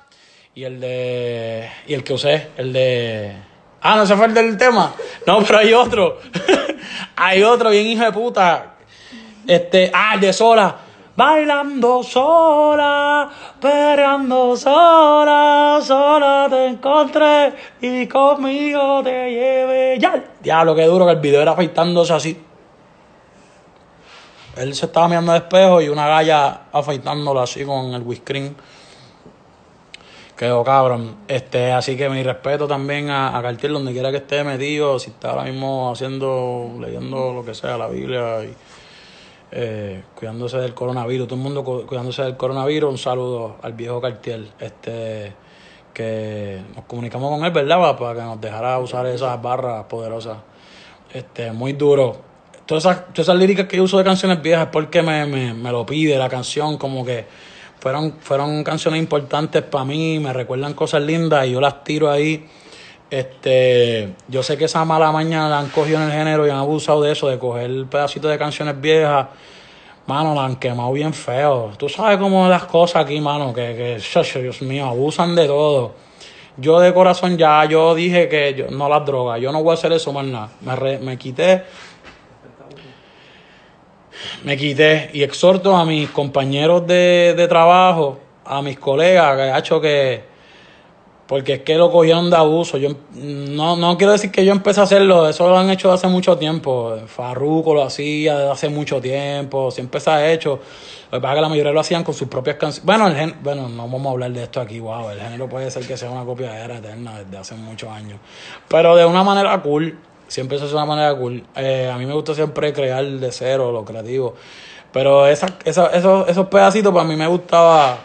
[0.55, 1.69] Y el de.
[1.85, 3.35] Y el que usé, el de.
[3.81, 4.93] Ah, no se fue el del tema.
[5.27, 6.19] No, pero hay otro.
[7.17, 8.75] hay otro bien hijo de puta.
[9.45, 9.91] Este.
[9.93, 10.77] Ah, el de sola.
[11.17, 19.99] Bailando sola, perreando sola, sola te encontré y conmigo te llevé.
[19.99, 22.48] Ya, diablo, qué duro que el video era afeitándose así.
[24.57, 28.55] Él se estaba mirando al espejo y una galla afeitándolo así con el whiskering.
[30.35, 31.17] Quedó cabrón.
[31.27, 35.12] Este, así que mi respeto también a, a Cartier, donde quiera que esté metido, si
[35.12, 38.53] está ahora mismo haciendo, leyendo lo que sea, la Biblia y
[39.51, 43.99] eh, cuidándose del coronavirus, todo el mundo cu- cuidándose del coronavirus, un saludo al viejo
[43.99, 45.33] Cartier, este
[45.93, 47.77] que nos comunicamos con él, ¿verdad?
[47.79, 50.38] Pa- Para que nos dejara usar esas barras poderosas.
[51.13, 52.28] Este, muy duro.
[52.69, 55.71] Todas esas, todas esas líricas que uso de canciones viejas es porque me, me, me
[55.71, 57.25] lo pide la canción, como que
[57.79, 62.45] fueron, fueron canciones importantes para mí, me recuerdan cosas lindas y yo las tiro ahí.
[63.10, 66.58] Este, yo sé que esa mala maña la han cogido en el género y han
[66.58, 69.29] abusado de eso, de coger pedacitos de canciones viejas.
[70.05, 71.71] Mano, la han quemado bien feo.
[71.75, 75.95] Tú sabes cómo las cosas aquí, mano, que, que Dios mío, abusan de todo.
[76.58, 79.73] Yo de corazón ya, yo dije que yo, no las drogas, yo no voy a
[79.73, 80.49] hacer eso más nada.
[80.62, 81.63] Me, re- me quité,
[84.43, 89.58] me quité y exhorto a mis compañeros de, de trabajo, a mis colegas, que ha
[89.60, 90.23] hecho que,
[91.27, 92.77] porque es que lo cogieron de abuso.
[92.79, 96.08] Yo no, no quiero decir que yo empecé a hacerlo, eso lo han hecho hace
[96.08, 96.97] mucho tiempo.
[97.05, 100.60] Farruko lo hacía desde hace mucho tiempo, siempre se ha hecho.
[101.12, 102.86] Lo que pasa es que la mayoría lo hacían con sus propias canciones.
[102.86, 105.10] Bueno, el gen- bueno, no vamos a hablar de esto aquí, wow.
[105.12, 108.19] El género puede ser que sea una copia de era eterna desde hace muchos años.
[108.67, 109.97] Pero de una manera cool,
[110.29, 111.43] siempre hace de una manera cool.
[111.57, 114.35] Eh, a mí me gusta siempre crear de cero, lo creativo.
[114.93, 117.99] Pero esa, esa, esos, esos pedacitos para mí me gustaba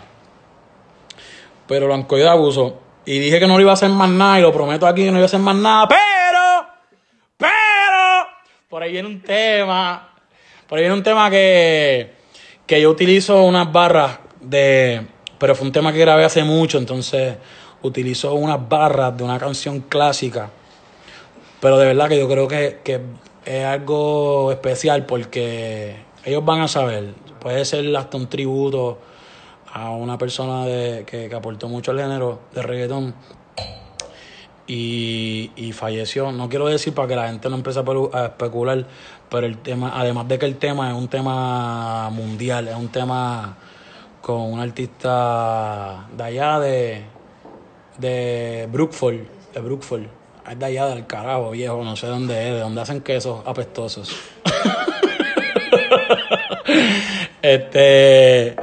[1.67, 2.81] pero lo han cogido de abuso.
[3.07, 5.11] Y dije que no lo iba a hacer más nada, y lo prometo aquí que
[5.11, 6.67] no iba a hacer más nada, pero,
[7.37, 8.29] pero,
[8.69, 10.15] por ahí viene un tema,
[10.67, 12.15] por ahí viene un tema que,
[12.67, 15.07] que yo utilizo unas barras de,
[15.39, 17.37] pero fue un tema que grabé hace mucho, entonces
[17.83, 20.49] utilizo unas barras de una canción clásica,
[21.65, 23.01] pero de verdad que yo creo que, que
[23.47, 28.99] es algo especial porque ellos van a saber, puede ser hasta un tributo
[29.73, 33.15] a una persona de, que, aportó mucho al género de reggaetón
[34.67, 36.33] y, y falleció.
[36.33, 37.81] No quiero decir para que la gente no empiece
[38.13, 38.87] a especular,
[39.31, 43.57] pero el tema, además de que el tema es un tema mundial, es un tema
[44.21, 47.05] con un artista de allá de,
[47.97, 49.21] de Brookford,
[49.55, 50.24] de Brookford.
[50.51, 54.15] Es de allá del carajo, viejo, no sé dónde es, de dónde hacen quesos apestosos.
[57.43, 58.57] Este,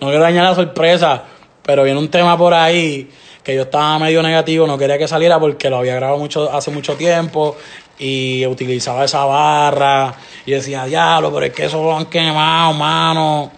[0.00, 1.24] no quiero dañar la sorpresa,
[1.60, 3.10] pero viene un tema por ahí
[3.42, 6.70] que yo estaba medio negativo, no quería que saliera porque lo había grabado mucho, hace
[6.70, 7.56] mucho tiempo
[7.98, 10.14] y utilizaba esa barra
[10.46, 13.50] y decía, diablo, pero es que eso lo han quemado, mano.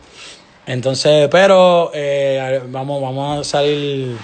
[0.64, 4.16] Entonces, pero eh, vamos, vamos a salir.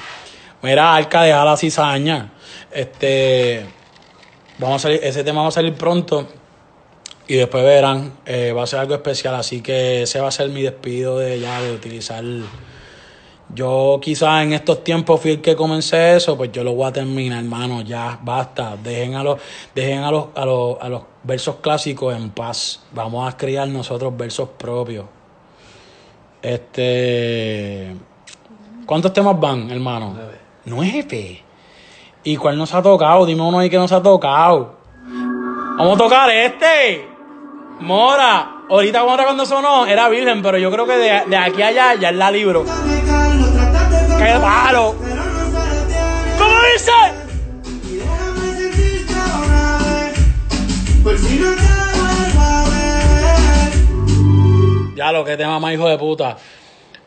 [0.63, 2.31] Mira, Arca, deja la cizaña.
[2.77, 3.65] Este,
[4.59, 6.29] vamos a salir, ese tema va a salir pronto.
[7.27, 10.51] y después verán, eh, va a ser algo especial, así que ese va a ser
[10.51, 12.23] mi despido de ya de utilizar.
[13.55, 16.93] Yo quizás en estos tiempos fui el que comencé eso, pues yo lo voy a
[16.93, 18.77] terminar, hermano, ya basta.
[18.77, 19.41] Dejen a los,
[19.75, 22.83] dejen a los, a los, a los versos clásicos en paz.
[22.93, 25.07] Vamos a crear nosotros versos propios.
[26.43, 27.97] Este
[28.85, 30.13] ¿Cuántos temas van, hermano?
[30.15, 30.39] Nueve.
[30.67, 31.46] Nueve.
[32.27, 33.25] ¿Y cuál nos ha tocado?
[33.25, 34.75] Dime uno ahí que nos ha tocado.
[35.79, 37.09] Vamos a tocar este.
[37.79, 38.65] Mora.
[38.69, 42.09] Ahorita Mora cuando sonó era virgen, pero yo creo que de, aquí a allá ya
[42.09, 42.65] es la libro.
[42.65, 44.97] ¡Qué palo!
[46.37, 46.93] ¿Cómo dice?
[54.97, 56.37] Ya lo que tema más hijo de puta.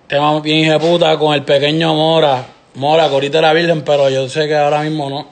[0.08, 2.59] Tema bien hijo de puta con el pequeño Mora.
[2.80, 5.28] Mora, ahorita era virgen, pero yo sé que ahora mismo no.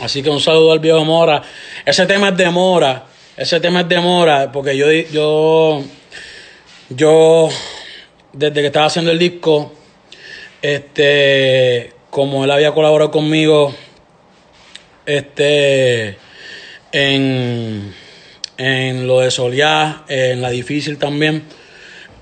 [0.00, 1.42] Así que un saludo al viejo Mora.
[1.84, 3.04] Ese tema es de Mora.
[3.36, 5.84] Ese tema es de Mora, porque yo, yo,
[6.88, 7.50] yo,
[8.32, 9.74] desde que estaba haciendo el disco,
[10.62, 13.74] este, como él había colaborado conmigo,
[15.04, 16.16] este,
[16.90, 17.94] en,
[18.56, 21.44] en lo de Soliá, en la difícil también.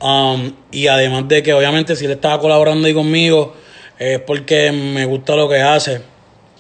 [0.00, 3.54] Um, y además de que obviamente si él estaba colaborando ahí conmigo
[3.98, 6.02] es porque me gusta lo que hace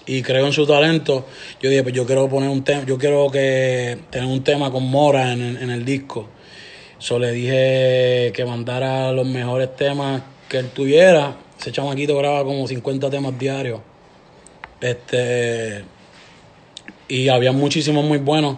[0.06, 1.26] y creo en su talento.
[1.60, 4.84] Yo dije, pues yo quiero poner un tema, yo quiero que tener un tema con
[4.84, 6.28] Mora en, en el disco.
[6.98, 11.36] So le dije que mandara los mejores temas que él tuviera.
[11.58, 13.80] Ese chamaquito graba como 50 temas diarios.
[14.80, 15.84] Este
[17.08, 18.56] y había muchísimos muy buenos.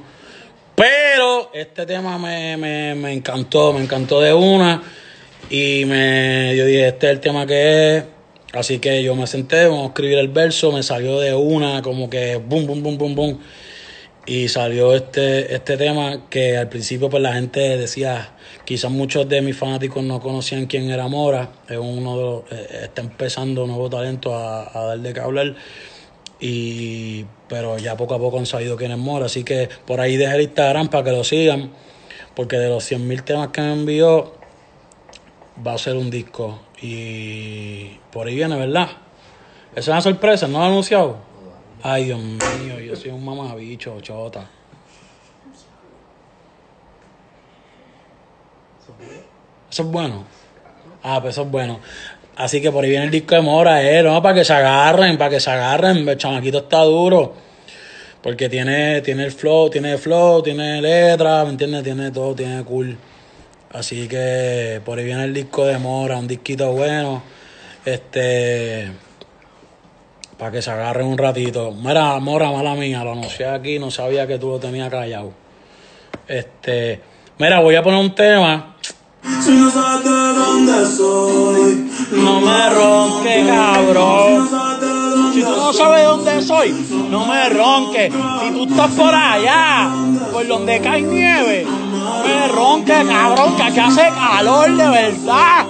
[0.77, 4.83] Pero este tema me, me, me encantó, me encantó de una.
[5.49, 8.05] Y me, yo dije, este es el tema que es.
[8.53, 12.09] Así que yo me senté, vamos a escribir el verso, me salió de una, como
[12.09, 13.41] que boom, boom, boom, boom, boom.
[14.25, 18.35] Y salió este, este tema que al principio pues la gente decía,
[18.65, 22.81] quizás muchos de mis fanáticos no conocían quién era Mora, es uno de los, eh,
[22.85, 25.55] está empezando un nuevo talento a, a dar qué hablar.
[26.39, 30.17] Y, pero ya poco a poco han sabido quién es Mora, así que por ahí
[30.17, 31.71] dejé el Instagram para que lo sigan,
[32.35, 34.35] porque de los 100.000 temas que me envió,
[35.67, 36.61] va a ser un disco.
[36.83, 38.89] Y por ahí viene, ¿verdad?
[39.73, 41.19] Esa es una sorpresa, ¿no lo he anunciado?
[41.83, 44.51] Ay, Dios mío, yo soy un mamabicho, chota.
[49.71, 50.25] Eso es bueno.
[51.03, 51.81] Ah, pues eso es bueno.
[52.37, 54.23] Así que por ahí viene el disco de Mora, eh, ¿no?
[54.23, 56.07] Para que se agarren, para que se agarren.
[56.07, 57.35] El chamaquito está duro.
[58.23, 61.83] Porque tiene, tiene el flow, tiene flow, tiene letra, ¿me entiendes?
[61.83, 62.97] Tiene todo, tiene cool.
[63.73, 67.23] Así que por ahí viene el disco de Mora, un disquito bueno.
[67.85, 68.91] Este.
[70.37, 71.73] Para que se agarren un ratito.
[71.73, 75.33] Mira, Mora, mala mía, lo anuncié aquí, no sabía que tú lo tenías callado.
[76.29, 77.01] Este.
[77.39, 78.77] Mira, voy a poner un tema.
[79.43, 84.49] Si no sabes de dónde soy, No me ronques, cabrón.
[85.35, 86.73] Si tú no sabes dónde soy,
[87.11, 88.13] no me ronques.
[88.13, 89.91] Si tú estás por allá,
[90.33, 95.67] por donde cae nieve, no me ronques, cabrón, que aquí hace calor de verdad.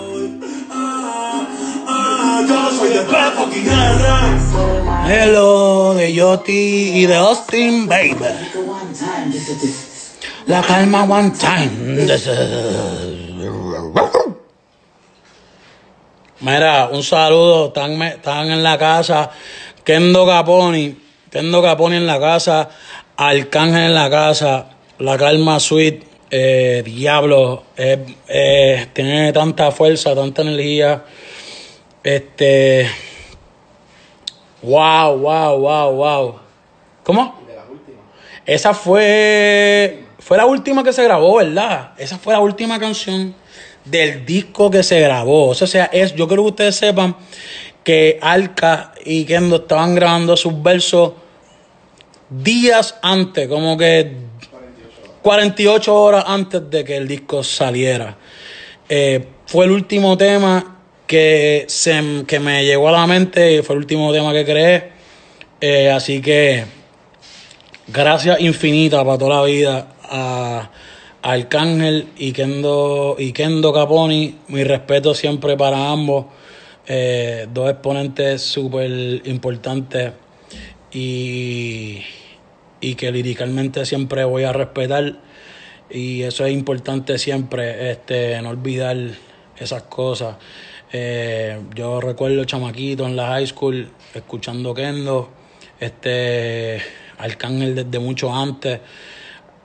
[2.48, 4.20] yo soy de Pepo Guerra.
[5.08, 8.16] Hello de Yoti y de Austin, baby.
[10.46, 12.06] La calma one time.
[16.40, 17.68] Mira, un saludo.
[17.68, 19.30] Están, están en la casa.
[19.84, 20.96] Kendo Caponi.
[21.30, 22.68] Kendo Caponi en la casa.
[23.16, 24.66] Arcángel en la casa.
[24.98, 26.06] La calma suite.
[26.30, 27.64] Eh, diablo.
[27.76, 31.04] eh, eh, tiene tanta fuerza, tanta energía.
[32.02, 32.88] Este.
[34.62, 36.34] Wow, wow, wow, wow.
[37.04, 37.40] ¿Cómo?
[38.44, 41.92] Esa fue fue la última que se grabó, ¿verdad?
[41.98, 43.32] Esa fue la última canción
[43.84, 45.50] del disco que se grabó.
[45.50, 47.14] O sea, es, yo quiero que ustedes sepan
[47.84, 51.12] que Alka y Kendo estaban grabando sus versos
[52.28, 54.16] días antes, como que
[55.22, 58.16] 48 horas antes de que el disco saliera.
[58.88, 63.82] Eh, fue el último tema que, se, que me llegó a la mente, fue el
[63.82, 64.90] último tema que creé.
[65.60, 66.64] Eh, así que
[67.86, 70.70] gracias infinitas para toda la vida a,
[71.22, 74.36] Arcángel y Kendo, y Kendo Caponi.
[74.48, 76.26] Mi respeto siempre para ambos.
[76.86, 80.12] Eh, dos exponentes súper importantes
[80.92, 82.00] y,
[82.80, 85.16] y que liricalmente siempre voy a respetar.
[85.90, 88.96] Y eso es importante siempre, este, no olvidar
[89.58, 90.36] esas cosas.
[90.92, 95.28] Eh, yo recuerdo chamaquito en la high school escuchando Kendo,
[95.80, 96.80] este
[97.18, 98.80] Arcángel desde mucho antes.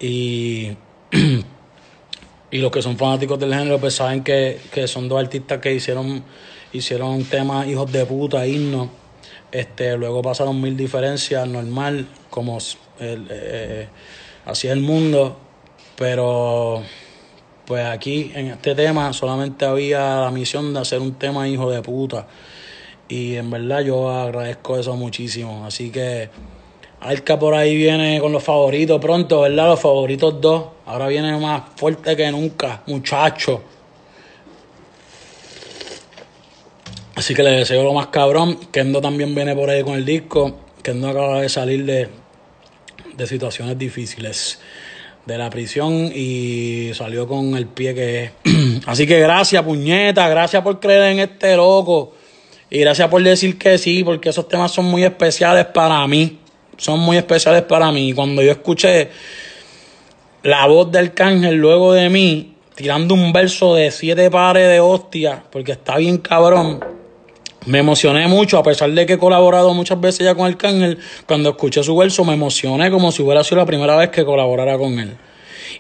[0.01, 0.75] Y,
[2.51, 5.73] y los que son fanáticos del género pues saben que, que son dos artistas que
[5.73, 6.23] hicieron,
[6.73, 8.89] hicieron temas hijos de puta, himnos.
[9.51, 12.57] Este, luego pasaron mil diferencias, normal, como
[12.99, 13.87] el, eh,
[14.47, 15.37] es el mundo.
[15.95, 16.81] Pero
[17.65, 21.81] pues aquí en este tema solamente había la misión de hacer un tema hijo de
[21.81, 22.27] puta.
[23.07, 25.65] Y en verdad yo agradezco eso muchísimo.
[25.65, 26.29] Así que
[27.03, 29.69] Arca por ahí viene con los favoritos pronto, ¿verdad?
[29.69, 30.65] Los favoritos dos.
[30.85, 33.63] Ahora viene más fuerte que nunca, muchacho.
[37.15, 38.59] Así que le deseo lo más cabrón.
[38.71, 40.59] Kendo también viene por ahí con el disco.
[40.83, 42.07] Kendo acaba de salir de,
[43.17, 44.59] de situaciones difíciles
[45.25, 48.31] de la prisión y salió con el pie que es.
[48.85, 50.29] Así que gracias, puñeta.
[50.29, 52.13] Gracias por creer en este loco.
[52.69, 56.40] Y gracias por decir que sí, porque esos temas son muy especiales para mí.
[56.81, 58.09] Son muy especiales para mí.
[58.09, 59.09] Y cuando yo escuché
[60.41, 65.41] la voz del cángel luego de mí, tirando un verso de siete pares de hostias,
[65.51, 66.83] porque está bien cabrón.
[67.67, 70.97] Me emocioné mucho, a pesar de que he colaborado muchas veces ya con el cángel.
[71.27, 74.75] Cuando escuché su verso, me emocioné como si hubiera sido la primera vez que colaborara
[74.79, 75.15] con él.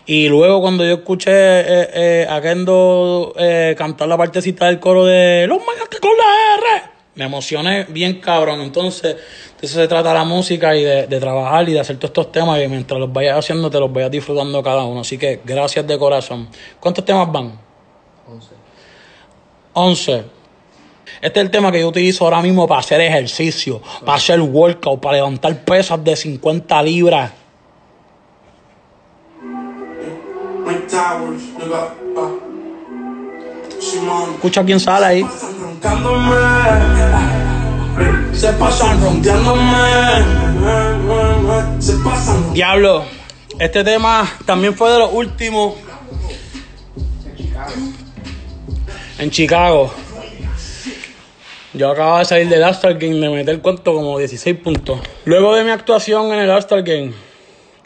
[0.05, 5.03] Y luego cuando yo escuché eh, eh, a Kendo eh, cantar la partecita del coro
[5.05, 8.61] de Los Mayate con la R, me emocioné bien cabrón.
[8.61, 9.15] Entonces,
[9.61, 12.31] de eso se trata la música y de, de trabajar y de hacer todos estos
[12.31, 15.01] temas y mientras los vayas haciendo te los vayas disfrutando cada uno.
[15.01, 16.49] Así que gracias de corazón.
[16.79, 17.59] ¿Cuántos temas van?
[18.27, 18.47] 11.
[19.73, 20.23] 11.
[21.21, 24.99] Este es el tema que yo utilizo ahora mismo para hacer ejercicio, para hacer workout,
[24.99, 27.31] para levantar pesas de 50 libras.
[34.33, 35.25] Escucha quién sale ahí.
[38.33, 39.61] Se pasan ronqueándome.
[41.79, 43.05] Se pasan Diablo,
[43.59, 45.75] este tema también fue de los últimos.
[49.19, 49.93] En Chicago.
[51.73, 54.99] Yo acababa de salir del All-Star Game de meter cuánto como 16 puntos.
[55.23, 57.13] Luego de mi actuación en el All-Star Game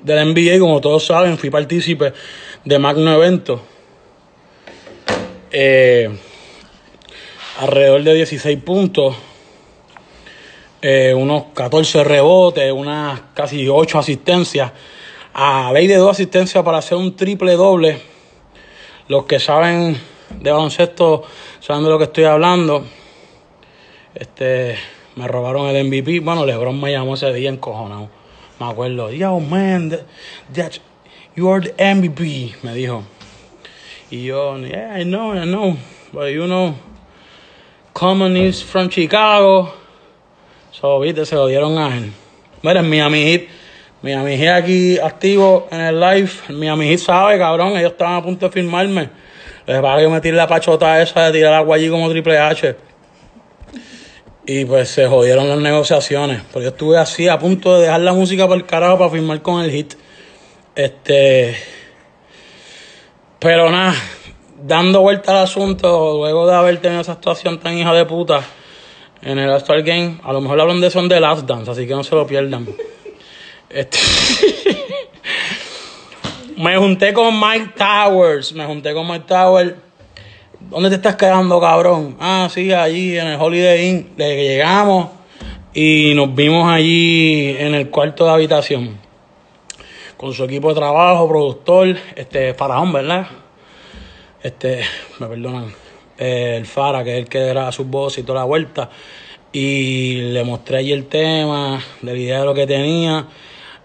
[0.02, 2.14] del NBA, como todos saben, fui partícipe
[2.64, 3.62] de magno evento.
[5.52, 6.10] Eh,
[7.60, 9.16] alrededor de 16 puntos.
[10.88, 14.72] Eh, unos 14 rebotes, unas casi 8 asistencias.
[15.34, 18.00] A ley de dos asistencias para hacer un triple doble.
[19.08, 19.98] Los que saben
[20.40, 21.24] de baloncesto
[21.60, 22.86] saben de lo que estoy hablando.
[24.14, 24.76] Este,
[25.16, 26.20] me robaron el MVP.
[26.20, 28.10] Bueno, LeBron me llamó ese día encojonado.
[28.60, 29.10] Me acuerdo.
[29.12, 29.90] Yo, man,
[30.54, 30.80] that-
[31.36, 33.04] you are the MVP, me dijo.
[34.12, 35.78] Y yo, yeah, I know, I know.
[36.14, 36.76] But you know,
[37.94, 39.74] Common is from Chicago.
[40.82, 42.12] So, viste, se lo dieron a él.
[42.62, 43.44] Mira, en Miami Heat,
[44.02, 46.30] Miami Heat aquí activo en el live.
[46.50, 49.10] Miami Heat sabe, cabrón, ellos estaban a punto de firmarme.
[49.66, 52.76] Les para que me la pachota esa de tirar agua allí como Triple H.
[54.48, 56.42] Y pues se jodieron las negociaciones.
[56.52, 59.42] Pero yo estuve así a punto de dejar la música por el carajo para firmar
[59.42, 59.94] con el hit.
[60.76, 61.56] Este.
[63.40, 63.96] Pero nada,
[64.62, 68.42] dando vuelta al asunto, luego de haber tenido esa actuación tan hija de puta
[69.22, 71.88] en el All-Star Game, a lo mejor hablan de eso en The Last Dance, así
[71.88, 72.68] que no se lo pierdan.
[73.70, 73.98] Este.
[76.58, 79.74] me junté con Mike Towers, me junté con Mike Towers.
[80.70, 82.18] ¿Dónde te estás quedando, cabrón?
[82.20, 84.14] Ah, sí, allí en el Holiday Inn.
[84.18, 85.10] Desde que llegamos
[85.74, 88.98] y nos vimos allí en el cuarto de habitación.
[90.18, 93.28] Con su equipo de trabajo, productor, este, Faraón, ¿verdad?
[94.42, 94.82] Este,
[95.20, 95.85] me perdonan.
[96.18, 98.90] El Fara, que es el que graba sus voces y toda la vuelta.
[99.52, 103.28] Y le mostré allí el tema, de la idea de lo que tenía.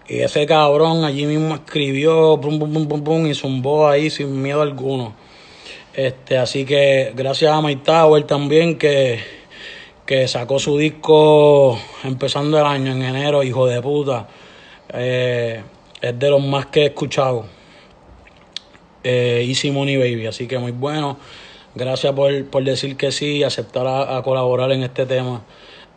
[0.07, 4.61] Y ese cabrón allí mismo escribió, pum, pum, pum, pum, y zumbó ahí sin miedo
[4.61, 5.13] alguno.
[5.93, 9.19] Este, así que gracias a Mike Tower también que,
[10.05, 14.27] que sacó su disco empezando el año en enero, hijo de puta.
[14.93, 15.61] Eh,
[16.01, 17.45] es de los más que he escuchado.
[19.03, 21.17] Eh, Easy Money Baby, así que muy bueno.
[21.75, 25.41] Gracias por, por decir que sí y aceptar a, a colaborar en este tema.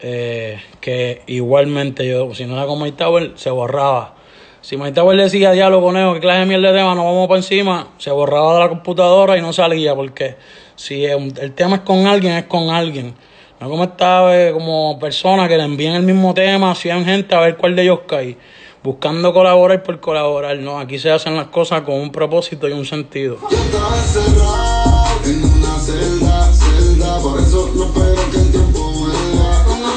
[0.01, 4.15] Eh, que igualmente yo, si no era con Mike Tower, se borraba.
[4.61, 7.39] Si Mike Tower decía, diálogo, conejo, que clase de mierda de tema, nos vamos para
[7.39, 10.37] encima, se borraba de la computadora y no salía, porque
[10.77, 13.15] si el tema es con alguien, es con alguien.
[13.61, 17.41] No como esta eh, como persona que le envían el mismo tema, hacían gente a
[17.41, 18.37] ver cuál de ellos cae.
[18.83, 22.85] Buscando colaborar por colaborar, no, aquí se hacen las cosas con un propósito y un
[22.85, 23.39] sentido.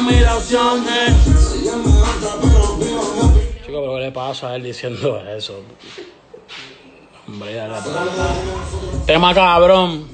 [0.08, 1.14] Admiraciones.
[3.66, 5.62] Chico, pero ¿qué le pasa a él diciendo eso?
[7.28, 7.84] Hombre, dale la.
[9.05, 10.08] Tema cabrón.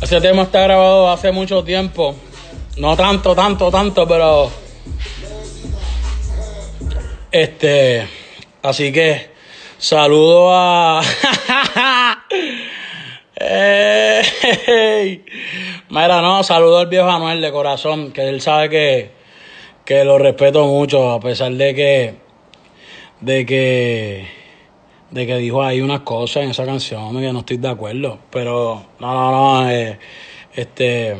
[0.00, 2.14] Ese tema está grabado hace mucho tiempo.
[2.76, 4.50] No tanto, tanto, tanto, pero.
[7.30, 8.06] Este.
[8.62, 9.30] Así que.
[9.78, 11.00] Saludo a.
[13.42, 15.24] Ey.
[15.88, 19.10] Mira, no, saludo al viejo Anuel de corazón, que él sabe que,
[19.86, 22.14] que lo respeto mucho, a pesar de que,
[23.22, 24.28] de que,
[25.10, 28.18] de que dijo ahí unas cosas en esa canción que no estoy de acuerdo.
[28.30, 29.98] Pero, no, no, no, eh,
[30.52, 31.16] este,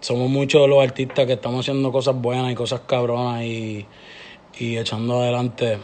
[0.00, 3.84] somos muchos los artistas que estamos haciendo cosas buenas y cosas cabronas y,
[4.56, 5.78] y echando adelante.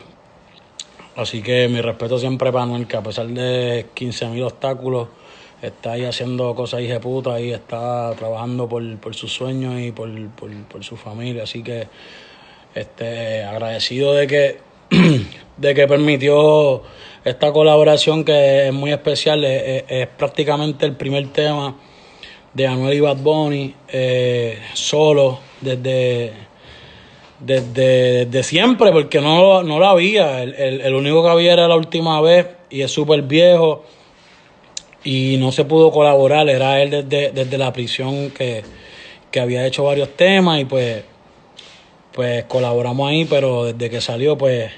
[1.19, 5.09] Así que mi respeto siempre para Anuel, que a pesar de 15.000 obstáculos,
[5.61, 10.09] está ahí haciendo cosas hija puta y está trabajando por, por sus sueños y por,
[10.37, 11.43] por, por su familia.
[11.43, 11.89] Así que
[12.73, 14.59] este, agradecido de que,
[15.57, 16.85] de que permitió
[17.25, 19.45] esta colaboración que es muy especial.
[19.45, 21.75] Es, prácticamente el primer tema
[22.55, 23.19] de Anuel y Bad
[23.89, 26.47] eh, solo desde
[27.41, 30.43] desde, desde siempre, porque no, no lo había.
[30.43, 33.85] El, el- el único que había era la última vez y es súper viejo
[35.05, 36.49] y no se pudo colaborar.
[36.49, 38.63] Era él desde, desde la prisión que,
[39.31, 41.03] que había hecho varios temas y pues,
[42.13, 44.71] pues colaboramos ahí, pero desde que salió, pues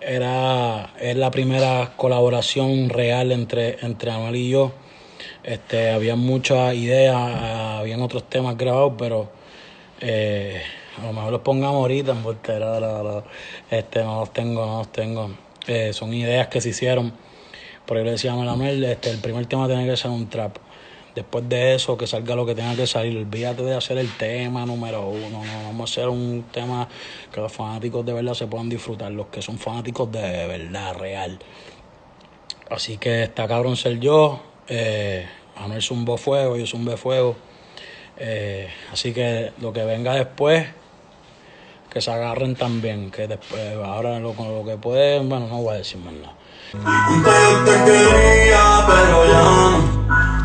[0.00, 4.72] era es la primera colaboración real entre, entre Anuel y yo.
[5.42, 9.28] Este, había muchas ideas, habían otros temas grabados, pero
[10.00, 10.60] eh,
[11.00, 13.24] a lo mejor los pongamos ahorita en voltera, la-
[13.70, 15.30] este, no los tengo, no los tengo.
[15.66, 17.12] Eh, son ideas que se hicieron.
[17.86, 20.56] Por ahí le decía a Manuel, este, el primer tema tiene que ser un trap.
[21.14, 23.16] Después de eso, que salga lo que tenga que salir.
[23.16, 25.42] Olvídate de hacer el tema número uno.
[25.44, 26.88] No, vamos a hacer un tema
[27.32, 29.10] que los fanáticos de verdad se puedan disfrutar.
[29.10, 31.38] Los que son fanáticos de verdad, real.
[32.70, 34.40] Así que está cabrón ser yo.
[34.68, 35.26] Eh,
[35.56, 37.36] Anuel zumbó fuego, yo zumbé fuego.
[38.18, 40.66] Eh, así que lo que venga después,
[41.98, 43.10] que se agarren también.
[43.10, 46.34] Que después, ahora lo, con lo que pueden, bueno, no voy a decir más nada.
[47.64, 49.42] Te quería, pero ya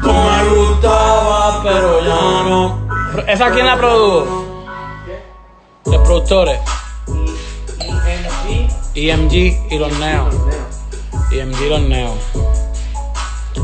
[0.01, 0.13] no.
[0.13, 2.87] Me gustabas, pero ya no.
[3.27, 4.65] ¿Esa quién la produjo?
[5.85, 6.59] Los productores.
[8.95, 9.33] EMG
[9.71, 10.35] y los Neos.
[11.31, 12.17] EMG y los Neos.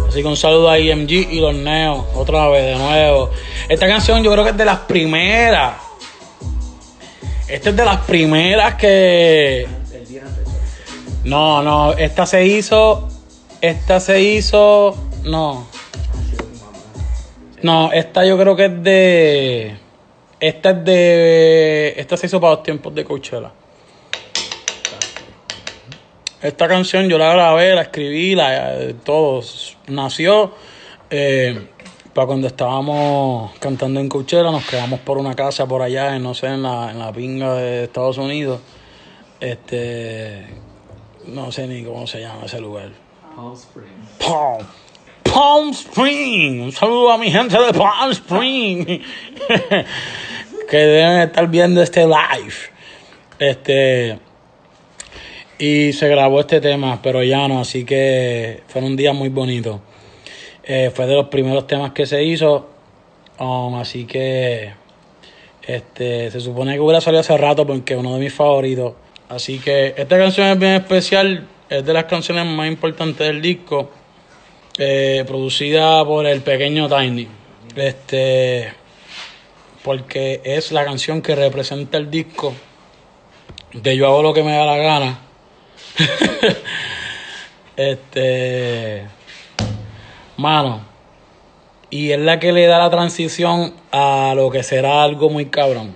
[0.08, 2.06] Así que un saludo a EMG y los Neos.
[2.14, 3.32] Otra vez, de nuevo.
[3.68, 5.89] Esta canción yo creo que es de las primeras.
[7.50, 9.68] Esta es de las primeras que.
[11.24, 13.10] No, no, esta se hizo.
[13.60, 14.96] Esta se hizo.
[15.24, 15.68] No.
[17.64, 19.78] No, esta yo creo que es de.
[20.40, 21.94] Esta es de.
[21.98, 23.52] Esta se hizo para los tiempos de Coachella.
[26.42, 29.42] Esta canción yo la grabé, la escribí, la, todo.
[29.88, 30.54] Nació
[31.10, 31.68] eh,
[32.20, 36.34] para cuando estábamos cantando en Coachella, nos quedamos por una casa por allá, en, no
[36.34, 38.60] sé, en la, en la pinga de Estados Unidos.
[39.40, 40.46] Este.
[41.28, 42.90] No sé ni cómo se llama ese lugar.
[43.34, 44.10] Palm Springs.
[44.20, 44.68] Palm.
[45.24, 46.64] Palm Spring.
[46.64, 48.86] Un saludo a mi gente de Palm Spring.
[50.70, 52.54] que deben estar viendo este live.
[53.40, 54.20] Este.
[55.58, 59.80] Y se grabó este tema, pero ya no, así que fue un día muy bonito.
[60.72, 62.70] Eh, fue de los primeros temas que se hizo.
[63.40, 64.72] um, así que
[65.64, 68.94] este se supone que hubiera salido hace rato porque es uno de mis favoritos.
[69.30, 73.90] Así que esta canción es bien especial, es de las canciones más importantes del disco
[74.78, 77.28] eh, producida por el pequeño Tiny.
[77.76, 78.72] Este,
[79.84, 82.54] porque es la canción que representa el disco
[83.74, 85.20] de Yo hago lo que me da la gana.
[87.76, 89.19] este,
[90.40, 90.80] mano,
[91.90, 95.94] y es la que le da la transición a lo que será algo muy cabrón.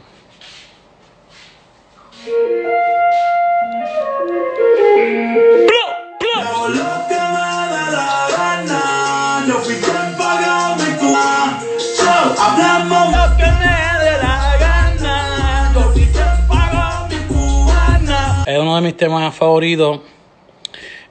[18.46, 20.02] Es uno de mis temas favoritos.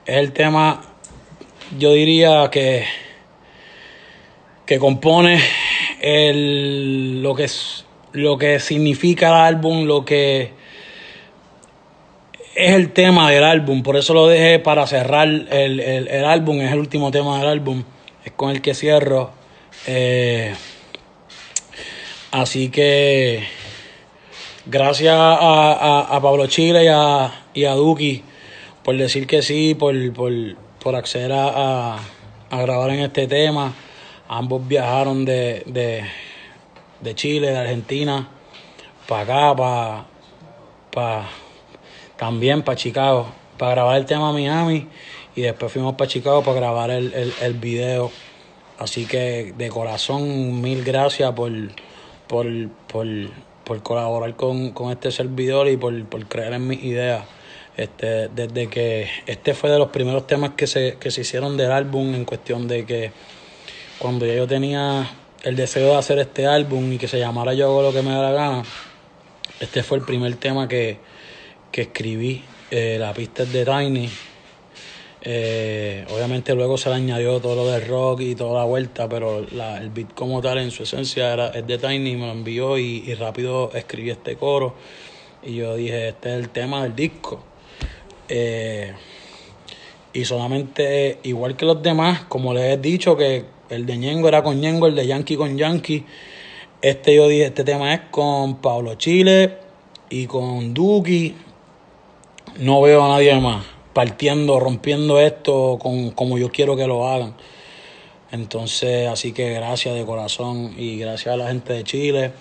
[0.04, 0.82] Es el tema,
[1.78, 2.84] yo diría que,
[4.72, 5.38] que compone
[6.00, 7.46] el, lo, que
[8.12, 10.50] lo que significa el álbum, lo que
[12.54, 13.82] es el tema del álbum.
[13.82, 16.62] Por eso lo dejé para cerrar el, el- el álbum.
[16.62, 17.84] Es el último tema del álbum.
[18.24, 19.30] Es con el que cierro.
[19.86, 20.54] Eh,
[22.30, 23.44] así que
[24.64, 28.22] gracias a, a- Pablo Chile y a, y a Duki
[28.82, 30.32] por decir que sí, por, por,
[30.82, 33.74] por acceder a, a grabar en este tema.
[34.34, 36.04] Ambos viajaron de, de,
[37.02, 38.30] de Chile, de Argentina,
[39.06, 40.06] para acá,
[42.16, 43.26] también para Chicago,
[43.58, 44.88] para grabar el tema Miami
[45.36, 48.10] y después fuimos para Chicago para grabar el, el, el video.
[48.78, 51.52] Así que de corazón, mil gracias por,
[52.26, 52.46] por,
[52.90, 53.06] por,
[53.64, 57.26] por colaborar con, con este servidor y por, por creer en mis ideas.
[57.76, 61.70] Este, desde que este fue de los primeros temas que se, que se hicieron del
[61.70, 63.12] álbum en cuestión de que
[64.03, 65.09] cuando ya yo tenía
[65.44, 68.11] el deseo de hacer este álbum y que se llamara Yo hago lo que me
[68.11, 68.64] da la gana,
[69.61, 70.98] este fue el primer tema que,
[71.70, 72.42] que escribí.
[72.72, 74.11] Eh, la pista es de Tiny.
[75.20, 79.38] Eh, obviamente luego se le añadió todo lo del rock y toda la vuelta, pero
[79.38, 83.05] el beat como tal en su esencia era, es de Tiny, me lo envió y,
[83.07, 84.74] y rápido escribí este coro.
[85.44, 87.44] Y yo dije, este es el tema del disco.
[88.28, 88.94] Eh,
[90.12, 94.42] y solamente, igual que los demás, como les he dicho, que el de Ñengo era
[94.42, 96.04] con Ñengo, el de Yankee con Yankee.
[96.82, 99.56] Este yo dije, este tema es con Pablo Chile
[100.10, 101.34] y con Duki.
[102.58, 107.34] No veo a nadie más partiendo, rompiendo esto con, como yo quiero que lo hagan.
[108.30, 112.32] Entonces, así que gracias de corazón y gracias a la gente de Chile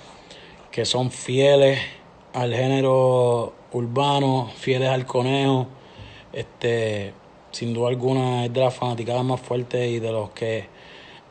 [0.72, 1.80] que son fieles
[2.34, 5.68] al género urbano, fieles al conejo.
[6.34, 7.14] Este,
[7.52, 10.81] sin duda alguna es de las fanaticadas más fuertes y de los que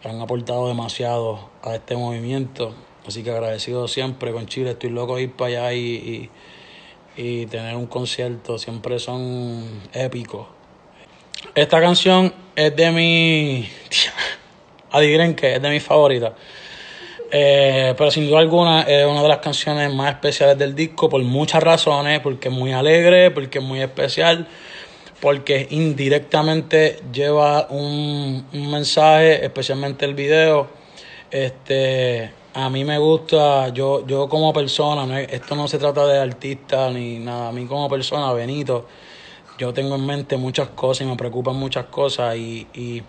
[0.04, 2.74] han aportado demasiado a este movimiento.
[3.06, 4.70] Así que agradecido siempre con Chile.
[4.70, 6.30] Estoy loco de ir para allá y,
[7.16, 8.58] y, tener un concierto.
[8.58, 10.46] Siempre son épicos.
[11.54, 13.68] Esta canción es de mi.
[14.92, 16.32] Adivinen que es de mis favoritas.
[17.32, 21.22] Eh, pero sin duda alguna es una de las canciones más especiales del disco por
[21.22, 24.48] muchas razones, porque es muy alegre, porque es muy especial,
[25.20, 30.68] porque indirectamente lleva un, un mensaje, especialmente el video.
[31.30, 36.06] Este, a mí me gusta, yo, yo como persona, no es- esto no se trata
[36.06, 38.86] de artista ni nada, a mí como persona, Benito,
[39.58, 43.02] yo tengo en mente muchas cosas y me preocupan muchas cosas y, y,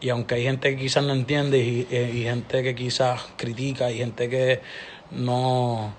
[0.00, 3.98] y aunque hay gente que quizás no entiende y, y gente que quizás critica y
[3.98, 4.60] gente que
[5.10, 5.92] no,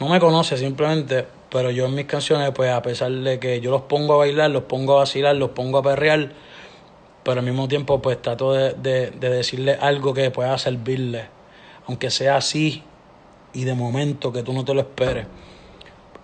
[0.00, 3.70] no me conoce simplemente, pero yo en mis canciones, pues a pesar de que yo
[3.70, 6.32] los pongo a bailar, los pongo a vacilar, los pongo a perrear,
[7.22, 11.26] pero al mismo tiempo pues trato de, de, de decirle algo que pueda servirle,
[11.86, 12.82] aunque sea así
[13.52, 15.26] y de momento que tú no te lo esperes.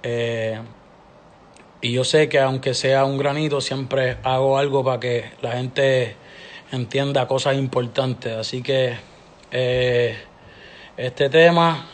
[0.02, 0.60] Eh,
[1.80, 6.14] y yo sé que aunque sea un granito, siempre hago algo para que la gente
[6.70, 8.32] entienda cosas importantes.
[8.34, 8.94] Así que
[9.50, 10.16] eh,
[10.96, 11.86] este tema,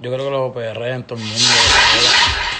[0.00, 1.44] yo creo que lo perré en todo el mundo.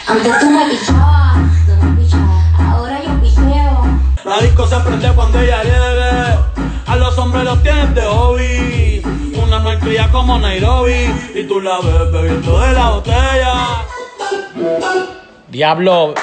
[0.09, 4.01] Antes tú me pichabas, tú me pichabas, ahora yo picheo.
[4.25, 6.39] La disco se prende cuando ella llegue.
[6.87, 9.03] A los hombres los tienen de hobby.
[9.41, 11.15] Una malcria como Nairobi.
[11.35, 13.55] Y tú la ves bebiendo de la botella.
[15.49, 16.15] Diablo.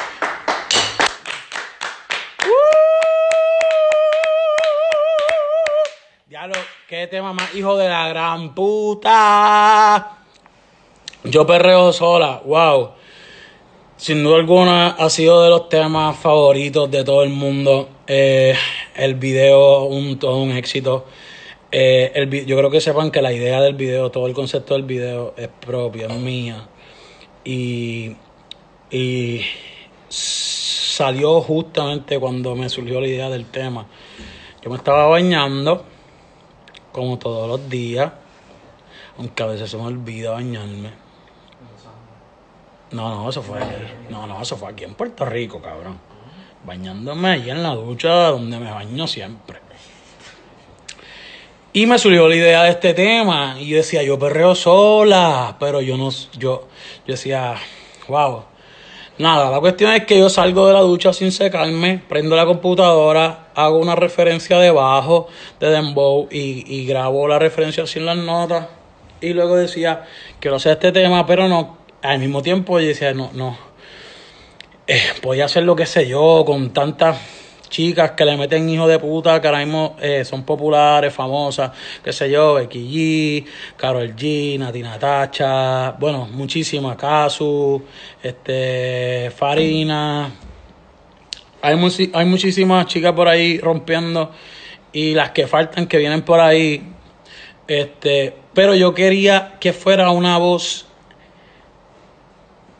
[6.27, 6.55] Diablo,
[6.89, 10.24] qué tema más hijo de la gran puta.
[11.25, 12.91] Yo perreo sola, wow.
[13.97, 17.89] Sin duda alguna ha sido de los temas favoritos de todo el mundo.
[18.05, 18.53] Eh,
[18.95, 21.05] el video, un, todo un éxito.
[21.71, 25.33] Eh, yo creo que sepan que la idea del video, todo el concepto del video
[25.35, 26.67] es propio, es mía.
[27.43, 28.15] Y,
[28.91, 29.41] y
[30.07, 33.87] salió justamente cuando me surgió la idea del tema.
[34.61, 35.85] Yo me estaba bañando,
[36.91, 38.11] como todos los días,
[39.17, 41.04] aunque a veces se me olvida bañarme.
[42.91, 43.59] No, no, eso fue.
[44.09, 45.99] No, no, eso fue aquí en Puerto Rico, cabrón.
[46.63, 49.59] Bañándome allí en la ducha donde me baño siempre.
[51.73, 53.57] Y me surgió la idea de este tema.
[53.59, 55.57] Y yo decía, yo perreo sola.
[55.59, 56.67] Pero yo no, yo,
[57.05, 57.55] yo decía,
[58.07, 58.45] wow.
[59.17, 63.47] Nada, la cuestión es que yo salgo de la ducha sin secarme, prendo la computadora,
[63.55, 68.67] hago una referencia debajo de Dembow y, y grabo la referencia sin las notas.
[69.21, 70.03] Y luego decía,
[70.41, 71.84] quiero hacer este tema, pero no.
[72.05, 73.57] Al mismo tiempo yo decía, no, no.
[74.87, 77.17] Eh, podía hacer lo que sé yo con tantas
[77.69, 81.71] chicas que le meten hijo de puta que ahora mismo eh, son populares, famosas,
[82.03, 83.45] qué sé yo, Becky G,
[83.75, 87.83] Karol G, Nati Natacha, bueno, muchísimas, Casu,
[88.21, 90.31] este, Farina.
[91.63, 94.31] Hay, musi- hay muchísimas chicas por ahí rompiendo
[94.93, 96.83] y las que faltan que vienen por ahí.
[97.67, 100.85] Este, pero yo quería que fuera una voz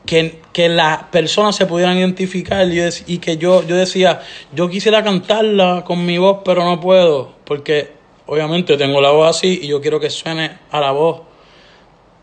[0.06, 4.22] que, que las personas se pudieran identificar y, dec- y que yo, yo decía,
[4.54, 7.92] yo quisiera cantarla con mi voz, pero no puedo, porque
[8.26, 11.22] obviamente tengo la voz así y yo quiero que suene a la voz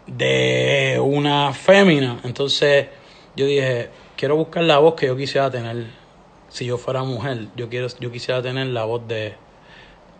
[0.07, 2.20] de una fémina.
[2.24, 2.87] Entonces
[3.37, 5.87] yo dije, quiero buscar la voz que yo quisiera tener
[6.49, 7.47] si yo fuera mujer.
[7.57, 9.35] Yo, quiero, yo quisiera tener la voz de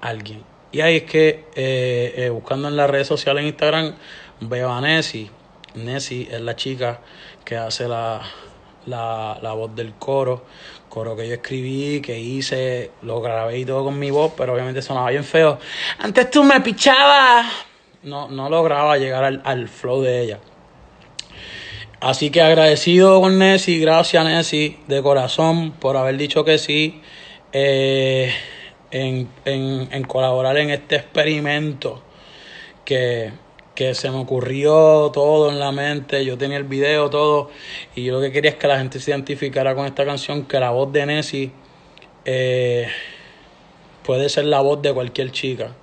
[0.01, 0.43] alguien.
[0.71, 3.95] Y ahí es que eh, eh, buscando en las redes sociales en Instagram
[4.41, 5.31] veo a Nessie.
[5.75, 7.01] Nessie es la chica
[7.45, 8.21] que hace la,
[8.87, 10.45] la, la voz del coro.
[10.89, 14.83] Coro que yo escribí, que hice, lo grabé y todo con mi voz, pero obviamente
[14.83, 15.59] sonaba bien feo.
[15.99, 17.47] Antes tú me pichabas.
[18.03, 20.39] No, no lograba llegar al, al flow de ella.
[22.01, 27.01] Así que agradecido con Nessie, gracias Nessie, de corazón, por haber dicho que sí
[27.53, 28.35] eh,
[28.91, 32.03] en, en, en colaborar en este experimento
[32.85, 33.31] que,
[33.75, 36.25] que se me ocurrió todo en la mente.
[36.25, 37.51] Yo tenía el video, todo,
[37.95, 40.61] y yo lo que quería es que la gente se identificara con esta canción, que
[40.61, 41.53] la voz de Nessie
[42.25, 42.89] eh,
[44.05, 45.75] puede ser la voz de cualquier chica.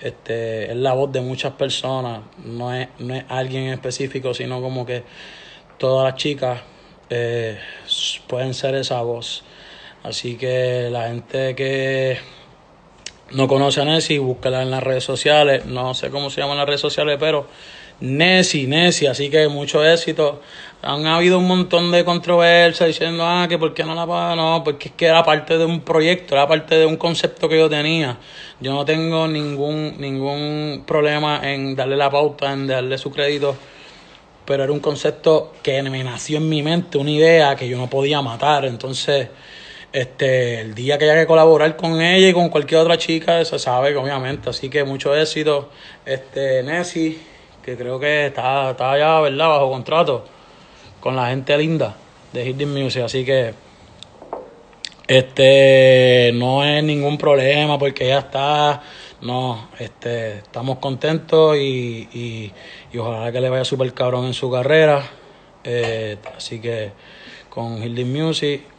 [0.00, 4.60] Este, es la voz de muchas personas, no es, no es alguien en específico, sino
[4.60, 5.02] como que
[5.78, 6.60] todas las chicas
[7.10, 7.58] eh,
[8.26, 9.44] pueden ser esa voz.
[10.02, 12.18] Así que la gente que
[13.32, 15.66] no conoce a Nessie, búsquela en las redes sociales.
[15.66, 17.46] No sé cómo se llaman las redes sociales, pero
[18.00, 19.08] Nessie, Nessie.
[19.08, 20.40] Así que mucho éxito.
[20.82, 24.36] Han habido un montón de controversias diciendo, ah, que por qué no la paga.
[24.36, 27.58] No, porque es que era parte de un proyecto, era parte de un concepto que
[27.58, 28.18] yo tenía.
[28.60, 33.56] Yo no tengo ningún, ningún problema en darle la pauta, en darle su crédito
[34.44, 37.88] pero era un concepto que me nació en mi mente, una idea que yo no
[37.88, 38.64] podía matar.
[38.66, 39.28] Entonces,
[39.94, 43.60] este, el día que haya que colaborar con ella y con cualquier otra chica, se
[43.60, 44.50] sabe que obviamente.
[44.50, 45.70] Así que mucho éxito.
[46.04, 47.16] Este, Nessie,
[47.64, 50.24] que creo que está, está ya, ¿verdad?, bajo contrato
[50.98, 51.94] con la gente linda
[52.32, 53.04] de the Music.
[53.04, 53.54] Así que
[55.06, 58.82] este no es ningún problema porque ya está.
[59.20, 62.52] No, este, estamos contentos y, y,
[62.92, 65.08] y ojalá que le vaya súper cabrón en su carrera.
[65.62, 66.90] Eh, así que
[67.48, 68.73] con Hildy Music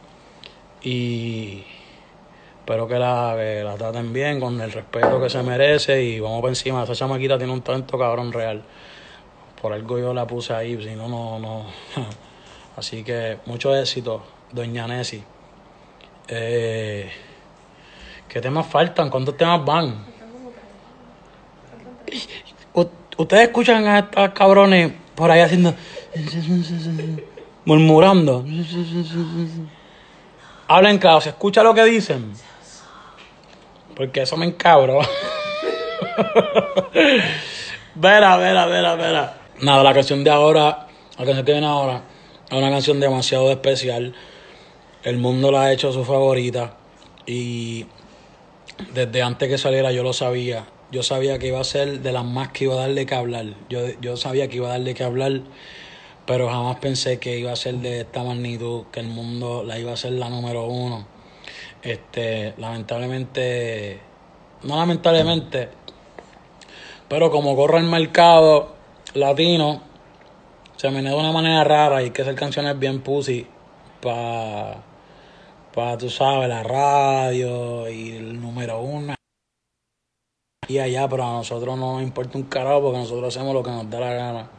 [0.86, 1.64] y
[2.60, 6.48] espero que la, la traten bien con el respeto que se merece y vamos por
[6.48, 6.84] encima.
[6.84, 8.62] Esa chamaquita tiene un talento cabrón real.
[9.60, 11.66] Por algo yo la puse ahí, si no, no, no.
[12.76, 14.22] Así que mucho éxito,
[14.52, 15.24] doña Nessie.
[16.28, 17.10] Eh,
[18.28, 19.10] ¿Qué temas faltan?
[19.10, 20.04] ¿Cuántos temas van?
[23.16, 25.74] Ustedes escuchan a estos cabrones por ahí haciendo.
[27.64, 28.44] murmurando.
[30.68, 32.32] Hablen claro, ¿se escucha lo que dicen?
[33.94, 35.00] Porque eso me encabro.
[37.98, 39.38] Vera, vera, vera, vera.
[39.62, 40.86] Nada, la canción de ahora,
[41.18, 42.02] la canción que viene ahora,
[42.50, 44.14] es una canción demasiado especial.
[45.02, 46.76] El mundo la ha hecho su favorita.
[47.24, 47.86] Y
[48.92, 50.66] desde antes que saliera yo lo sabía.
[50.92, 53.46] Yo sabía que iba a ser de las más que iba a darle que hablar.
[53.70, 55.40] Yo, yo sabía que iba a darle que hablar,
[56.26, 59.92] pero jamás pensé que iba a ser de esta magnitud, que el mundo la iba
[59.92, 61.06] a ser la número uno.
[61.82, 64.00] Este, lamentablemente,
[64.64, 65.68] no lamentablemente,
[67.08, 68.74] pero como corre el mercado
[69.14, 69.82] latino,
[70.76, 73.46] se me de una manera rara y que hacer canciones bien pussy
[74.02, 74.82] para,
[75.72, 79.14] pa, tú sabes, la radio y el número uno
[80.68, 83.70] y allá, pero a nosotros no nos importa un carajo porque nosotros hacemos lo que
[83.70, 84.50] nos da la gana.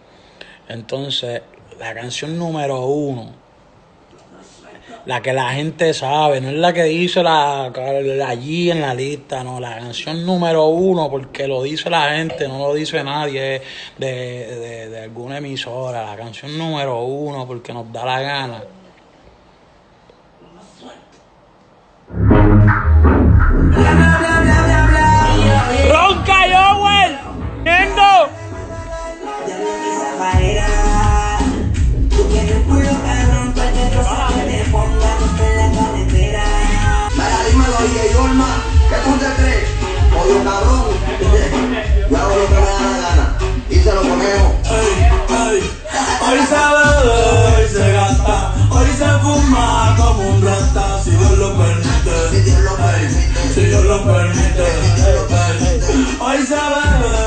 [0.70, 1.42] Entonces,
[1.80, 3.32] la canción número uno,
[5.06, 7.72] la que la gente sabe, no es la que dice la,
[8.28, 12.58] allí en la lista, no, la canción número uno, porque lo dice la gente, no
[12.60, 13.62] lo dice nadie
[13.98, 18.64] de, de, de alguna emisora, la canción número uno, porque nos da la gana.
[23.78, 24.37] ¡Ronca,
[40.28, 40.84] Odio cabrón.
[42.10, 43.38] Yo hago lo que me da la gana
[43.70, 44.54] y se lo ponemos.
[46.30, 47.18] Hoy se bebe,
[47.56, 52.30] hoy se gasta, hoy se fuma como un rata, si Dios lo permite.
[52.32, 53.54] Si Dios lo permite.
[53.54, 54.66] Si Dios lo permite.
[56.20, 57.27] Hoy se bebe,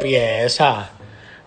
[0.00, 0.90] pieza.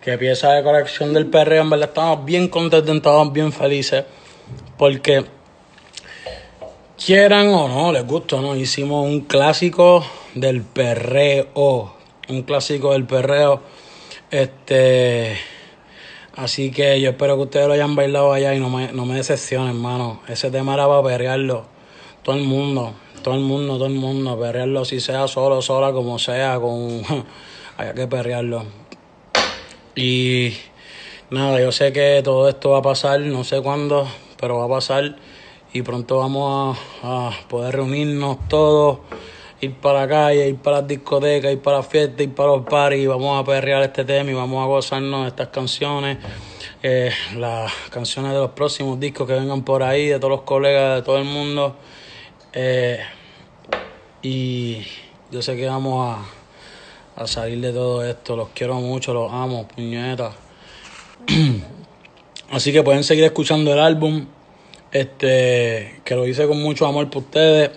[0.02, 1.64] Qué pieza de colección del perreo.
[1.64, 4.06] En verdad estamos bien contentos, estamos bien felices.
[4.78, 5.26] Porque
[7.04, 11.94] quieran o no, les gusta no, hicimos un clásico del perreo.
[12.30, 13.62] Un clásico del perreo.
[14.32, 15.38] Este.
[16.36, 19.16] Así que yo espero que ustedes lo hayan bailado allá y no me, no me
[19.16, 20.22] decepcionen, hermano.
[20.28, 21.66] Ese tema era para perrearlo.
[22.24, 24.40] Todo el mundo, todo el mundo, todo el mundo.
[24.40, 27.04] Perrearlo, si sea solo, sola, como sea, con.
[27.78, 28.66] Hay que perrearlo.
[29.96, 30.54] Y
[31.30, 34.08] nada, yo sé que todo esto va a pasar, no sé cuándo,
[34.40, 35.16] pero va a pasar.
[35.74, 39.00] Y pronto vamos a, a poder reunirnos todos,
[39.60, 42.66] ir para la calle, ir para las discotecas, ir para las fiestas, ir para los
[42.66, 43.08] parties.
[43.08, 46.20] Vamos a perrear este tema y vamos a gozarnos de estas canciones.
[46.84, 50.98] eh, las canciones de los próximos discos que vengan por ahí, de todos los colegas,
[50.98, 51.76] de todo el mundo.
[52.52, 53.00] Eh,
[54.22, 54.86] y
[55.32, 56.24] yo sé que vamos a,
[57.16, 58.36] a salir de todo esto.
[58.36, 60.34] Los quiero mucho, los amo, puñetas.
[62.52, 64.26] Así que pueden seguir escuchando el álbum.
[64.92, 67.72] Este, que lo hice con mucho amor por ustedes.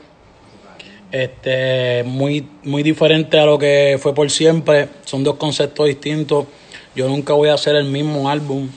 [1.11, 4.89] Este, muy, muy diferente a lo que fue por siempre.
[5.05, 6.47] Son dos conceptos distintos.
[6.95, 8.69] Yo nunca voy a hacer el mismo álbum.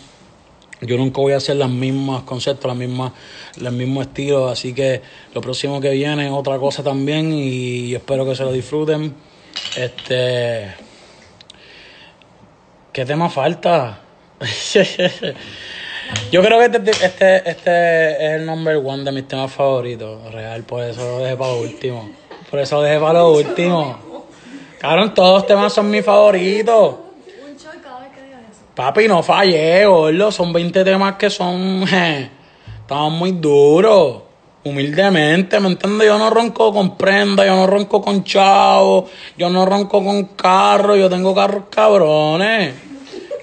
[0.82, 3.12] Yo nunca voy a hacer las mismas conceptos, las mismas,
[3.57, 4.51] los mismos estilos.
[4.51, 5.01] Así que
[5.34, 7.34] lo próximo que viene otra cosa también.
[7.34, 9.14] Y espero que se lo disfruten.
[9.76, 10.74] Este.
[12.91, 14.00] ¿Qué tema falta?
[16.32, 20.64] Yo creo que este, este, este es el number one de mis temas favoritos, real,
[20.64, 22.10] por eso lo dejé para último.
[22.50, 24.00] Por eso lo dejé para lo último.
[24.80, 26.95] Cabrón, todos los temas son mis favoritos.
[28.74, 30.32] Papi, no fallé, gordo.
[30.32, 31.84] Son 20 temas que son.
[32.82, 34.24] Estaban muy duros.
[34.62, 36.07] Humildemente, ¿me entiendes?
[36.07, 40.97] Yo no ronco con prenda, yo no ronco con chavo, yo no ronco con carro,
[40.97, 42.74] yo tengo carros cabrones.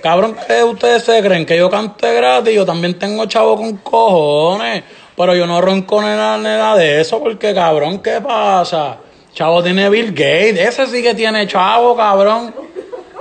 [0.03, 1.47] Cabrón, ¿qué ustedes se creen?
[1.47, 4.85] Que yo cante gratis, yo también tengo chavo con cojones.
[5.17, 8.99] Pero yo no ronco nada, nada de eso, porque cabrón, ¿qué pasa?
[9.33, 12.55] Chavo tiene Bill Gates, ese sí que tiene chavo, cabrón.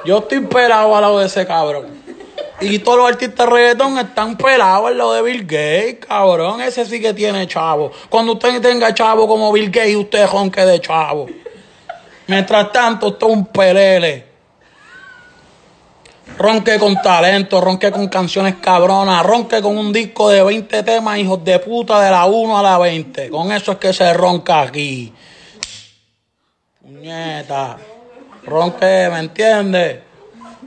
[0.04, 1.88] Yo estoy pelado al lado de ese cabrón.
[2.62, 6.62] Y todos los artistas de reggaetón están pelados al lado de Bill Gates, cabrón.
[6.62, 7.92] Ese sí que tiene chavo.
[8.10, 11.28] Cuando usted tenga chavo como Bill Gates, usted ronque de chavo.
[12.28, 14.26] Mientras tanto, usted es un pelele.
[16.38, 21.44] Ronque con talento, ronque con canciones cabronas, ronque con un disco de 20 temas, hijos
[21.44, 23.30] de puta, de la 1 a la 20.
[23.30, 25.14] Con eso es que se ronca aquí.
[26.82, 27.78] Puñeta.
[28.46, 30.05] Ronque, ¿me entiendes?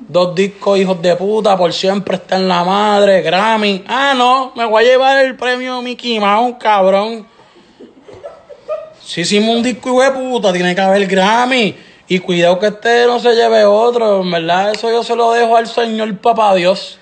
[0.07, 3.85] Dos discos, hijos de puta, por siempre está en la madre, Grammy.
[3.87, 7.27] Ah, no, me voy a llevar el premio Mickey Mouse, cabrón.
[9.03, 11.75] Si hicimos un disco, hijo de puta, tiene que haber Grammy.
[12.11, 15.57] Y cuidado que este no se lleve otro, en verdad, eso yo se lo dejo
[15.57, 16.99] al Señor Papá Dios.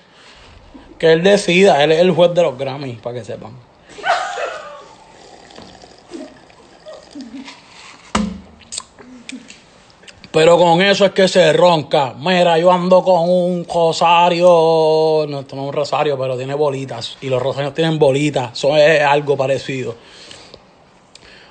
[0.99, 3.66] Que Él decida, Él es el juez de los Grammys, para que sepan.
[10.37, 12.13] Pero con eso es que se ronca.
[12.15, 15.25] Mira, yo ando con un rosario.
[15.27, 17.17] No, esto no es un rosario, pero tiene bolitas.
[17.21, 18.53] Y los rosarios tienen bolitas.
[18.53, 19.95] Eso es algo parecido.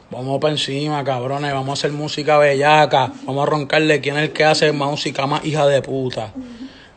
[0.09, 1.53] Vamos para encima, cabrones.
[1.53, 3.11] Vamos a hacer música bellaca.
[3.25, 6.33] Vamos a roncarle quién es el que hace música más hija de puta.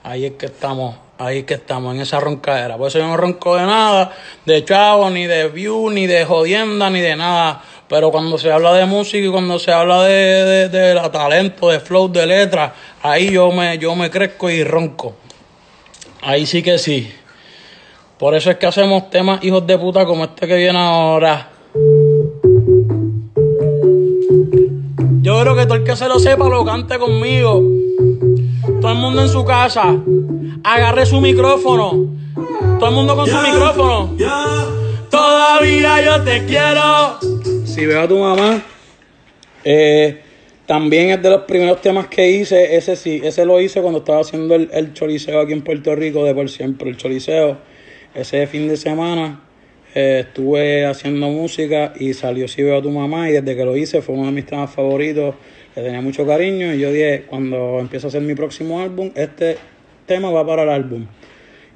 [0.03, 0.95] Ahí es que estamos.
[1.17, 2.77] Ahí es que estamos, en esa roncadera.
[2.77, 4.13] Por eso yo no ronco de nada,
[4.45, 7.61] de chavo, ni de view, ni de jodienda, ni de nada.
[7.89, 11.69] Pero cuando se habla de música y cuando se habla de, de, de la talento,
[11.69, 12.71] de flow, de letras,
[13.01, 15.15] ahí yo me, yo me crezco y ronco.
[16.21, 17.11] Ahí sí que sí.
[18.19, 21.49] Por eso es que hacemos temas hijos de puta como este que viene ahora.
[25.21, 27.63] Yo creo que todo el que se lo sepa lo cante conmigo.
[28.81, 29.95] Todo el mundo en su casa.
[30.63, 32.07] Agarre su micrófono.
[32.77, 34.15] Todo el mundo con su micrófono.
[35.09, 37.38] Todavía yo te quiero.
[37.79, 38.61] Si veo a tu mamá.
[39.63, 40.17] eh,
[40.65, 42.75] también es de los primeros temas que hice.
[42.75, 46.25] Ese sí, ese lo hice cuando estaba haciendo el, el choliseo aquí en Puerto Rico
[46.25, 46.89] de por siempre.
[46.89, 47.57] El choliseo.
[48.13, 49.43] Ese fin de semana
[49.95, 53.29] eh, estuve haciendo música y salió Si veo a tu mamá.
[53.29, 55.35] Y desde que lo hice fue uno de mis temas favoritos.
[55.73, 56.73] Le tenía mucho cariño.
[56.73, 59.55] Y yo dije, cuando empiezo a hacer mi próximo álbum, este
[60.05, 61.05] tema va para el álbum.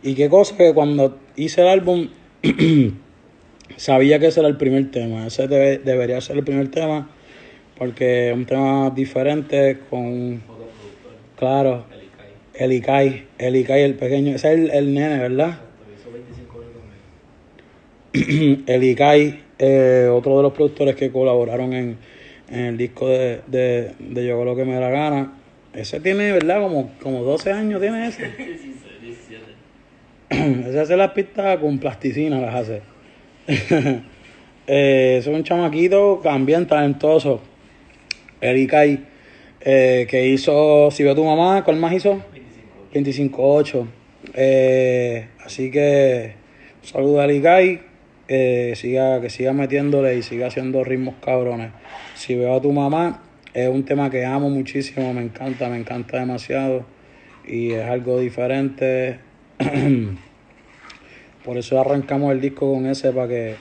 [0.01, 2.09] Y qué cosa que cuando hice el álbum
[3.77, 5.27] sabía que ese era el primer tema.
[5.27, 7.09] Ese debe- debería ser el primer tema
[7.77, 10.41] porque es un tema diferente con...
[11.37, 11.85] Claro,
[12.53, 14.35] el Ikai, el Ikai el pequeño.
[14.35, 15.59] Ese es el, el nene, ¿verdad?
[18.67, 21.97] el Ikai, eh, otro de los productores que colaboraron en,
[22.49, 25.33] en el disco de, de, de Yo lo que me da la gana.
[25.73, 26.61] Ese tiene, ¿verdad?
[26.61, 28.23] Como, como 12 años tiene ese.
[29.01, 29.43] 17.
[30.69, 32.81] Ese hace las pistas con plasticina, las hace.
[34.67, 37.41] eh, es un chamaquito también talentoso.
[38.39, 39.05] Ericay,
[39.61, 42.21] eh, que hizo, si veo tu mamá, ¿cuál más hizo?
[42.93, 43.63] 25.
[43.63, 43.87] 25-8.
[44.35, 46.35] Eh, así que
[46.81, 47.81] un saludo a Ericay,
[48.27, 51.71] que siga, que siga metiéndole y siga haciendo ritmos cabrones.
[52.15, 53.21] Si veo a tu mamá,
[53.53, 56.85] es un tema que amo muchísimo, me encanta, me encanta demasiado
[57.45, 59.19] y es algo diferente.
[61.43, 63.57] Por eso arrancamos el disco con ese para que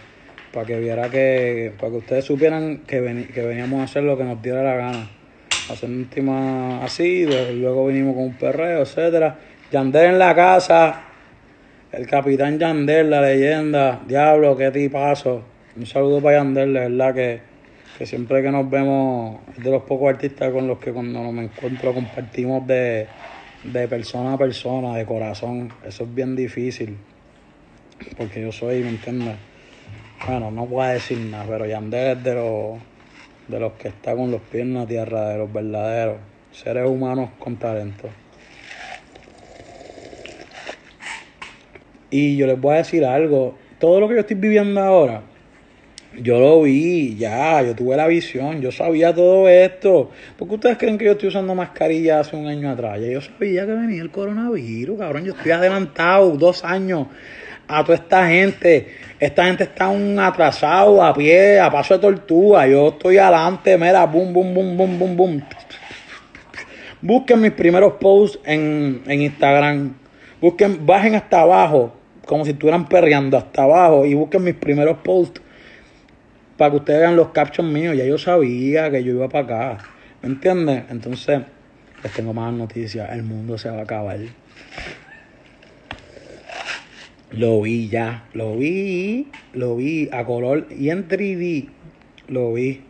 [0.52, 4.16] para que viera que para que ustedes supieran que, veni- que veníamos a hacer lo
[4.18, 5.10] que nos diera la gana.
[5.68, 9.38] Hacer un tema así, luego vinimos con un perreo, etcétera.
[9.70, 11.04] Yandel en la casa,
[11.92, 15.44] el capitán Yandel, la leyenda, diablo, qué tipazo.
[15.76, 17.42] Un saludo para Yandel, de verdad que,
[17.94, 21.44] que siempre que nos vemos es de los pocos artistas con los que cuando me
[21.44, 23.08] encuentro compartimos de,
[23.62, 25.70] de persona a persona, de corazón.
[25.84, 26.98] Eso es bien difícil,
[28.16, 29.36] porque yo soy, ¿me entiendes?
[30.26, 32.78] Bueno, no puedo decir nada, pero Yandel es de los,
[33.48, 36.16] de los que está con los pies en la tierra, de los verdaderos
[36.52, 38.08] seres humanos con talento.
[42.10, 45.22] Y yo les voy a decir algo, todo lo que yo estoy viviendo ahora,
[46.20, 50.10] yo lo vi, ya, yo tuve la visión, yo sabía todo esto.
[50.38, 53.00] ¿Por qué ustedes creen que yo estoy usando mascarilla hace un año atrás?
[53.00, 55.24] Ya yo sabía que venía el coronavirus, cabrón.
[55.24, 57.06] Yo estoy adelantado dos años
[57.68, 58.94] a toda esta gente.
[59.18, 62.66] Esta gente está un atrasado a pie, a paso de tortuga.
[62.66, 65.42] Yo estoy adelante, mira, boom, boom, boom, boom, boom, boom.
[67.00, 69.94] Busquen mis primeros posts en, en Instagram.
[70.40, 71.94] Busquen, bajen hasta abajo,
[72.26, 75.40] como si estuvieran perreando hasta abajo, y busquen mis primeros posts
[76.56, 77.96] para que ustedes vean los captions míos.
[77.96, 79.44] Ya yo sabía que yo iba para
[79.74, 79.84] acá.
[80.22, 80.86] ¿Me entienden?
[80.90, 81.42] Entonces,
[82.02, 83.10] les tengo más noticias.
[83.12, 84.18] El mundo se va a acabar.
[87.32, 88.24] Lo vi ya.
[88.34, 89.28] Lo vi.
[89.52, 91.68] Lo vi a color y en 3D.
[92.28, 92.82] Lo vi.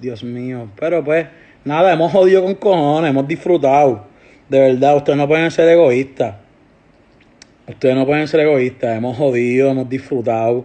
[0.00, 0.70] Dios mío.
[0.78, 1.26] Pero pues,
[1.64, 3.10] nada, hemos jodido con cojones.
[3.10, 4.06] Hemos disfrutado.
[4.48, 6.36] De verdad, ustedes no pueden ser egoístas.
[7.68, 8.96] Ustedes no pueden ser egoístas.
[8.96, 10.64] Hemos jodido, hemos disfrutado,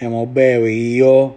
[0.00, 1.36] hemos bebido,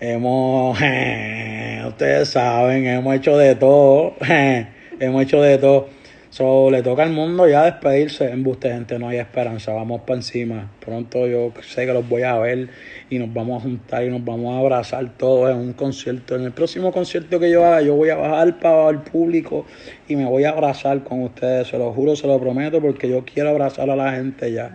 [0.00, 0.76] hemos.
[1.86, 4.14] ustedes saben, hemos hecho de todo.
[5.00, 5.88] hemos hecho de todo.
[6.30, 8.30] So, le toca al mundo ya despedirse.
[8.30, 9.72] En buste, gente, no hay esperanza.
[9.72, 10.70] Vamos para encima.
[10.78, 12.68] Pronto yo sé que los voy a ver
[13.10, 16.36] y nos vamos a juntar y nos vamos a abrazar todos en un concierto.
[16.36, 19.66] En el próximo concierto que yo haga, yo voy a bajar para el público
[20.06, 21.66] y me voy a abrazar con ustedes.
[21.66, 24.70] Se lo juro, se lo prometo, porque yo quiero abrazar a la gente ya.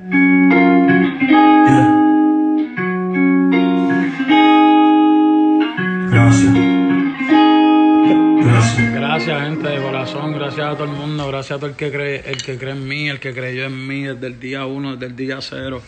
[10.23, 12.87] Gracias a todo el mundo, gracias a todo el que cree, el que cree en
[12.87, 15.81] mí, el que creyó en mí desde el día uno, desde el día cero.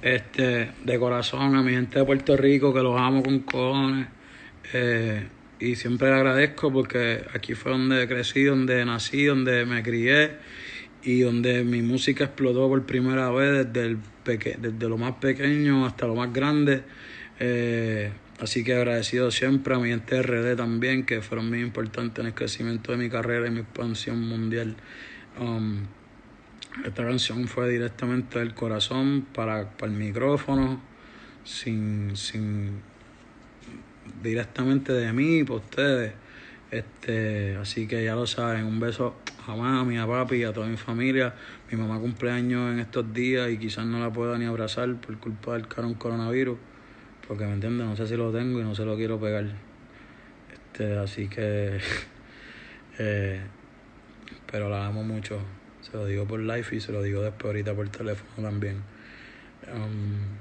[0.00, 4.06] Este, de corazón, a mi gente de Puerto Rico, que los amo con cojones.
[4.72, 5.26] Eh,
[5.58, 10.32] y siempre le agradezco porque aquí fue donde crecí, donde nací, donde me crié
[11.02, 16.32] y donde mi música explotó por primera vez desde lo más pequeño hasta lo más
[16.32, 16.82] grande.
[17.40, 18.12] Eh,
[18.44, 22.34] así que agradecido siempre a mi gente RD también, que fueron muy importantes en el
[22.34, 24.76] crecimiento de mi carrera y mi expansión mundial.
[25.40, 25.86] Um,
[26.84, 30.80] esta canción fue directamente del corazón para, para el micrófono,
[31.44, 32.80] sin, sin
[34.22, 36.12] directamente de mí para ustedes.
[36.70, 39.14] Este, así que ya lo saben, un beso
[39.46, 41.34] a mami, a papi, a toda mi familia.
[41.70, 45.54] Mi mamá cumpleaños en estos días y quizás no la pueda ni abrazar por culpa
[45.54, 46.58] del coronavirus.
[47.26, 49.46] Porque me entiendes, no sé si lo tengo y no se lo quiero pegar.
[50.52, 51.78] Este, así que
[52.98, 53.40] eh,
[54.50, 55.40] pero la amo mucho.
[55.80, 58.82] Se lo digo por live y se lo digo después ahorita por teléfono también.
[59.72, 60.38] Um,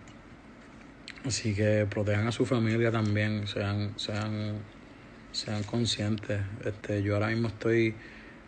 [1.26, 4.60] así que protejan a su familia también, sean, sean,
[5.32, 6.42] sean conscientes.
[6.64, 7.96] Este, yo ahora mismo estoy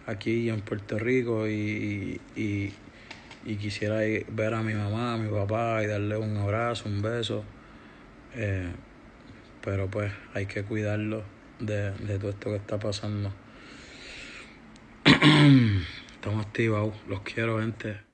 [0.06, 2.74] aquí en Puerto Rico y, y,
[3.46, 3.98] y quisiera
[4.30, 7.44] ver a mi mamá, a mi papá y darle un abrazo, un beso.
[8.36, 8.72] Eh,
[9.64, 11.24] pero pues hay que cuidarlo
[11.60, 13.32] de, de todo esto que está pasando.
[16.16, 18.05] Estamos activados, los quiero, gente.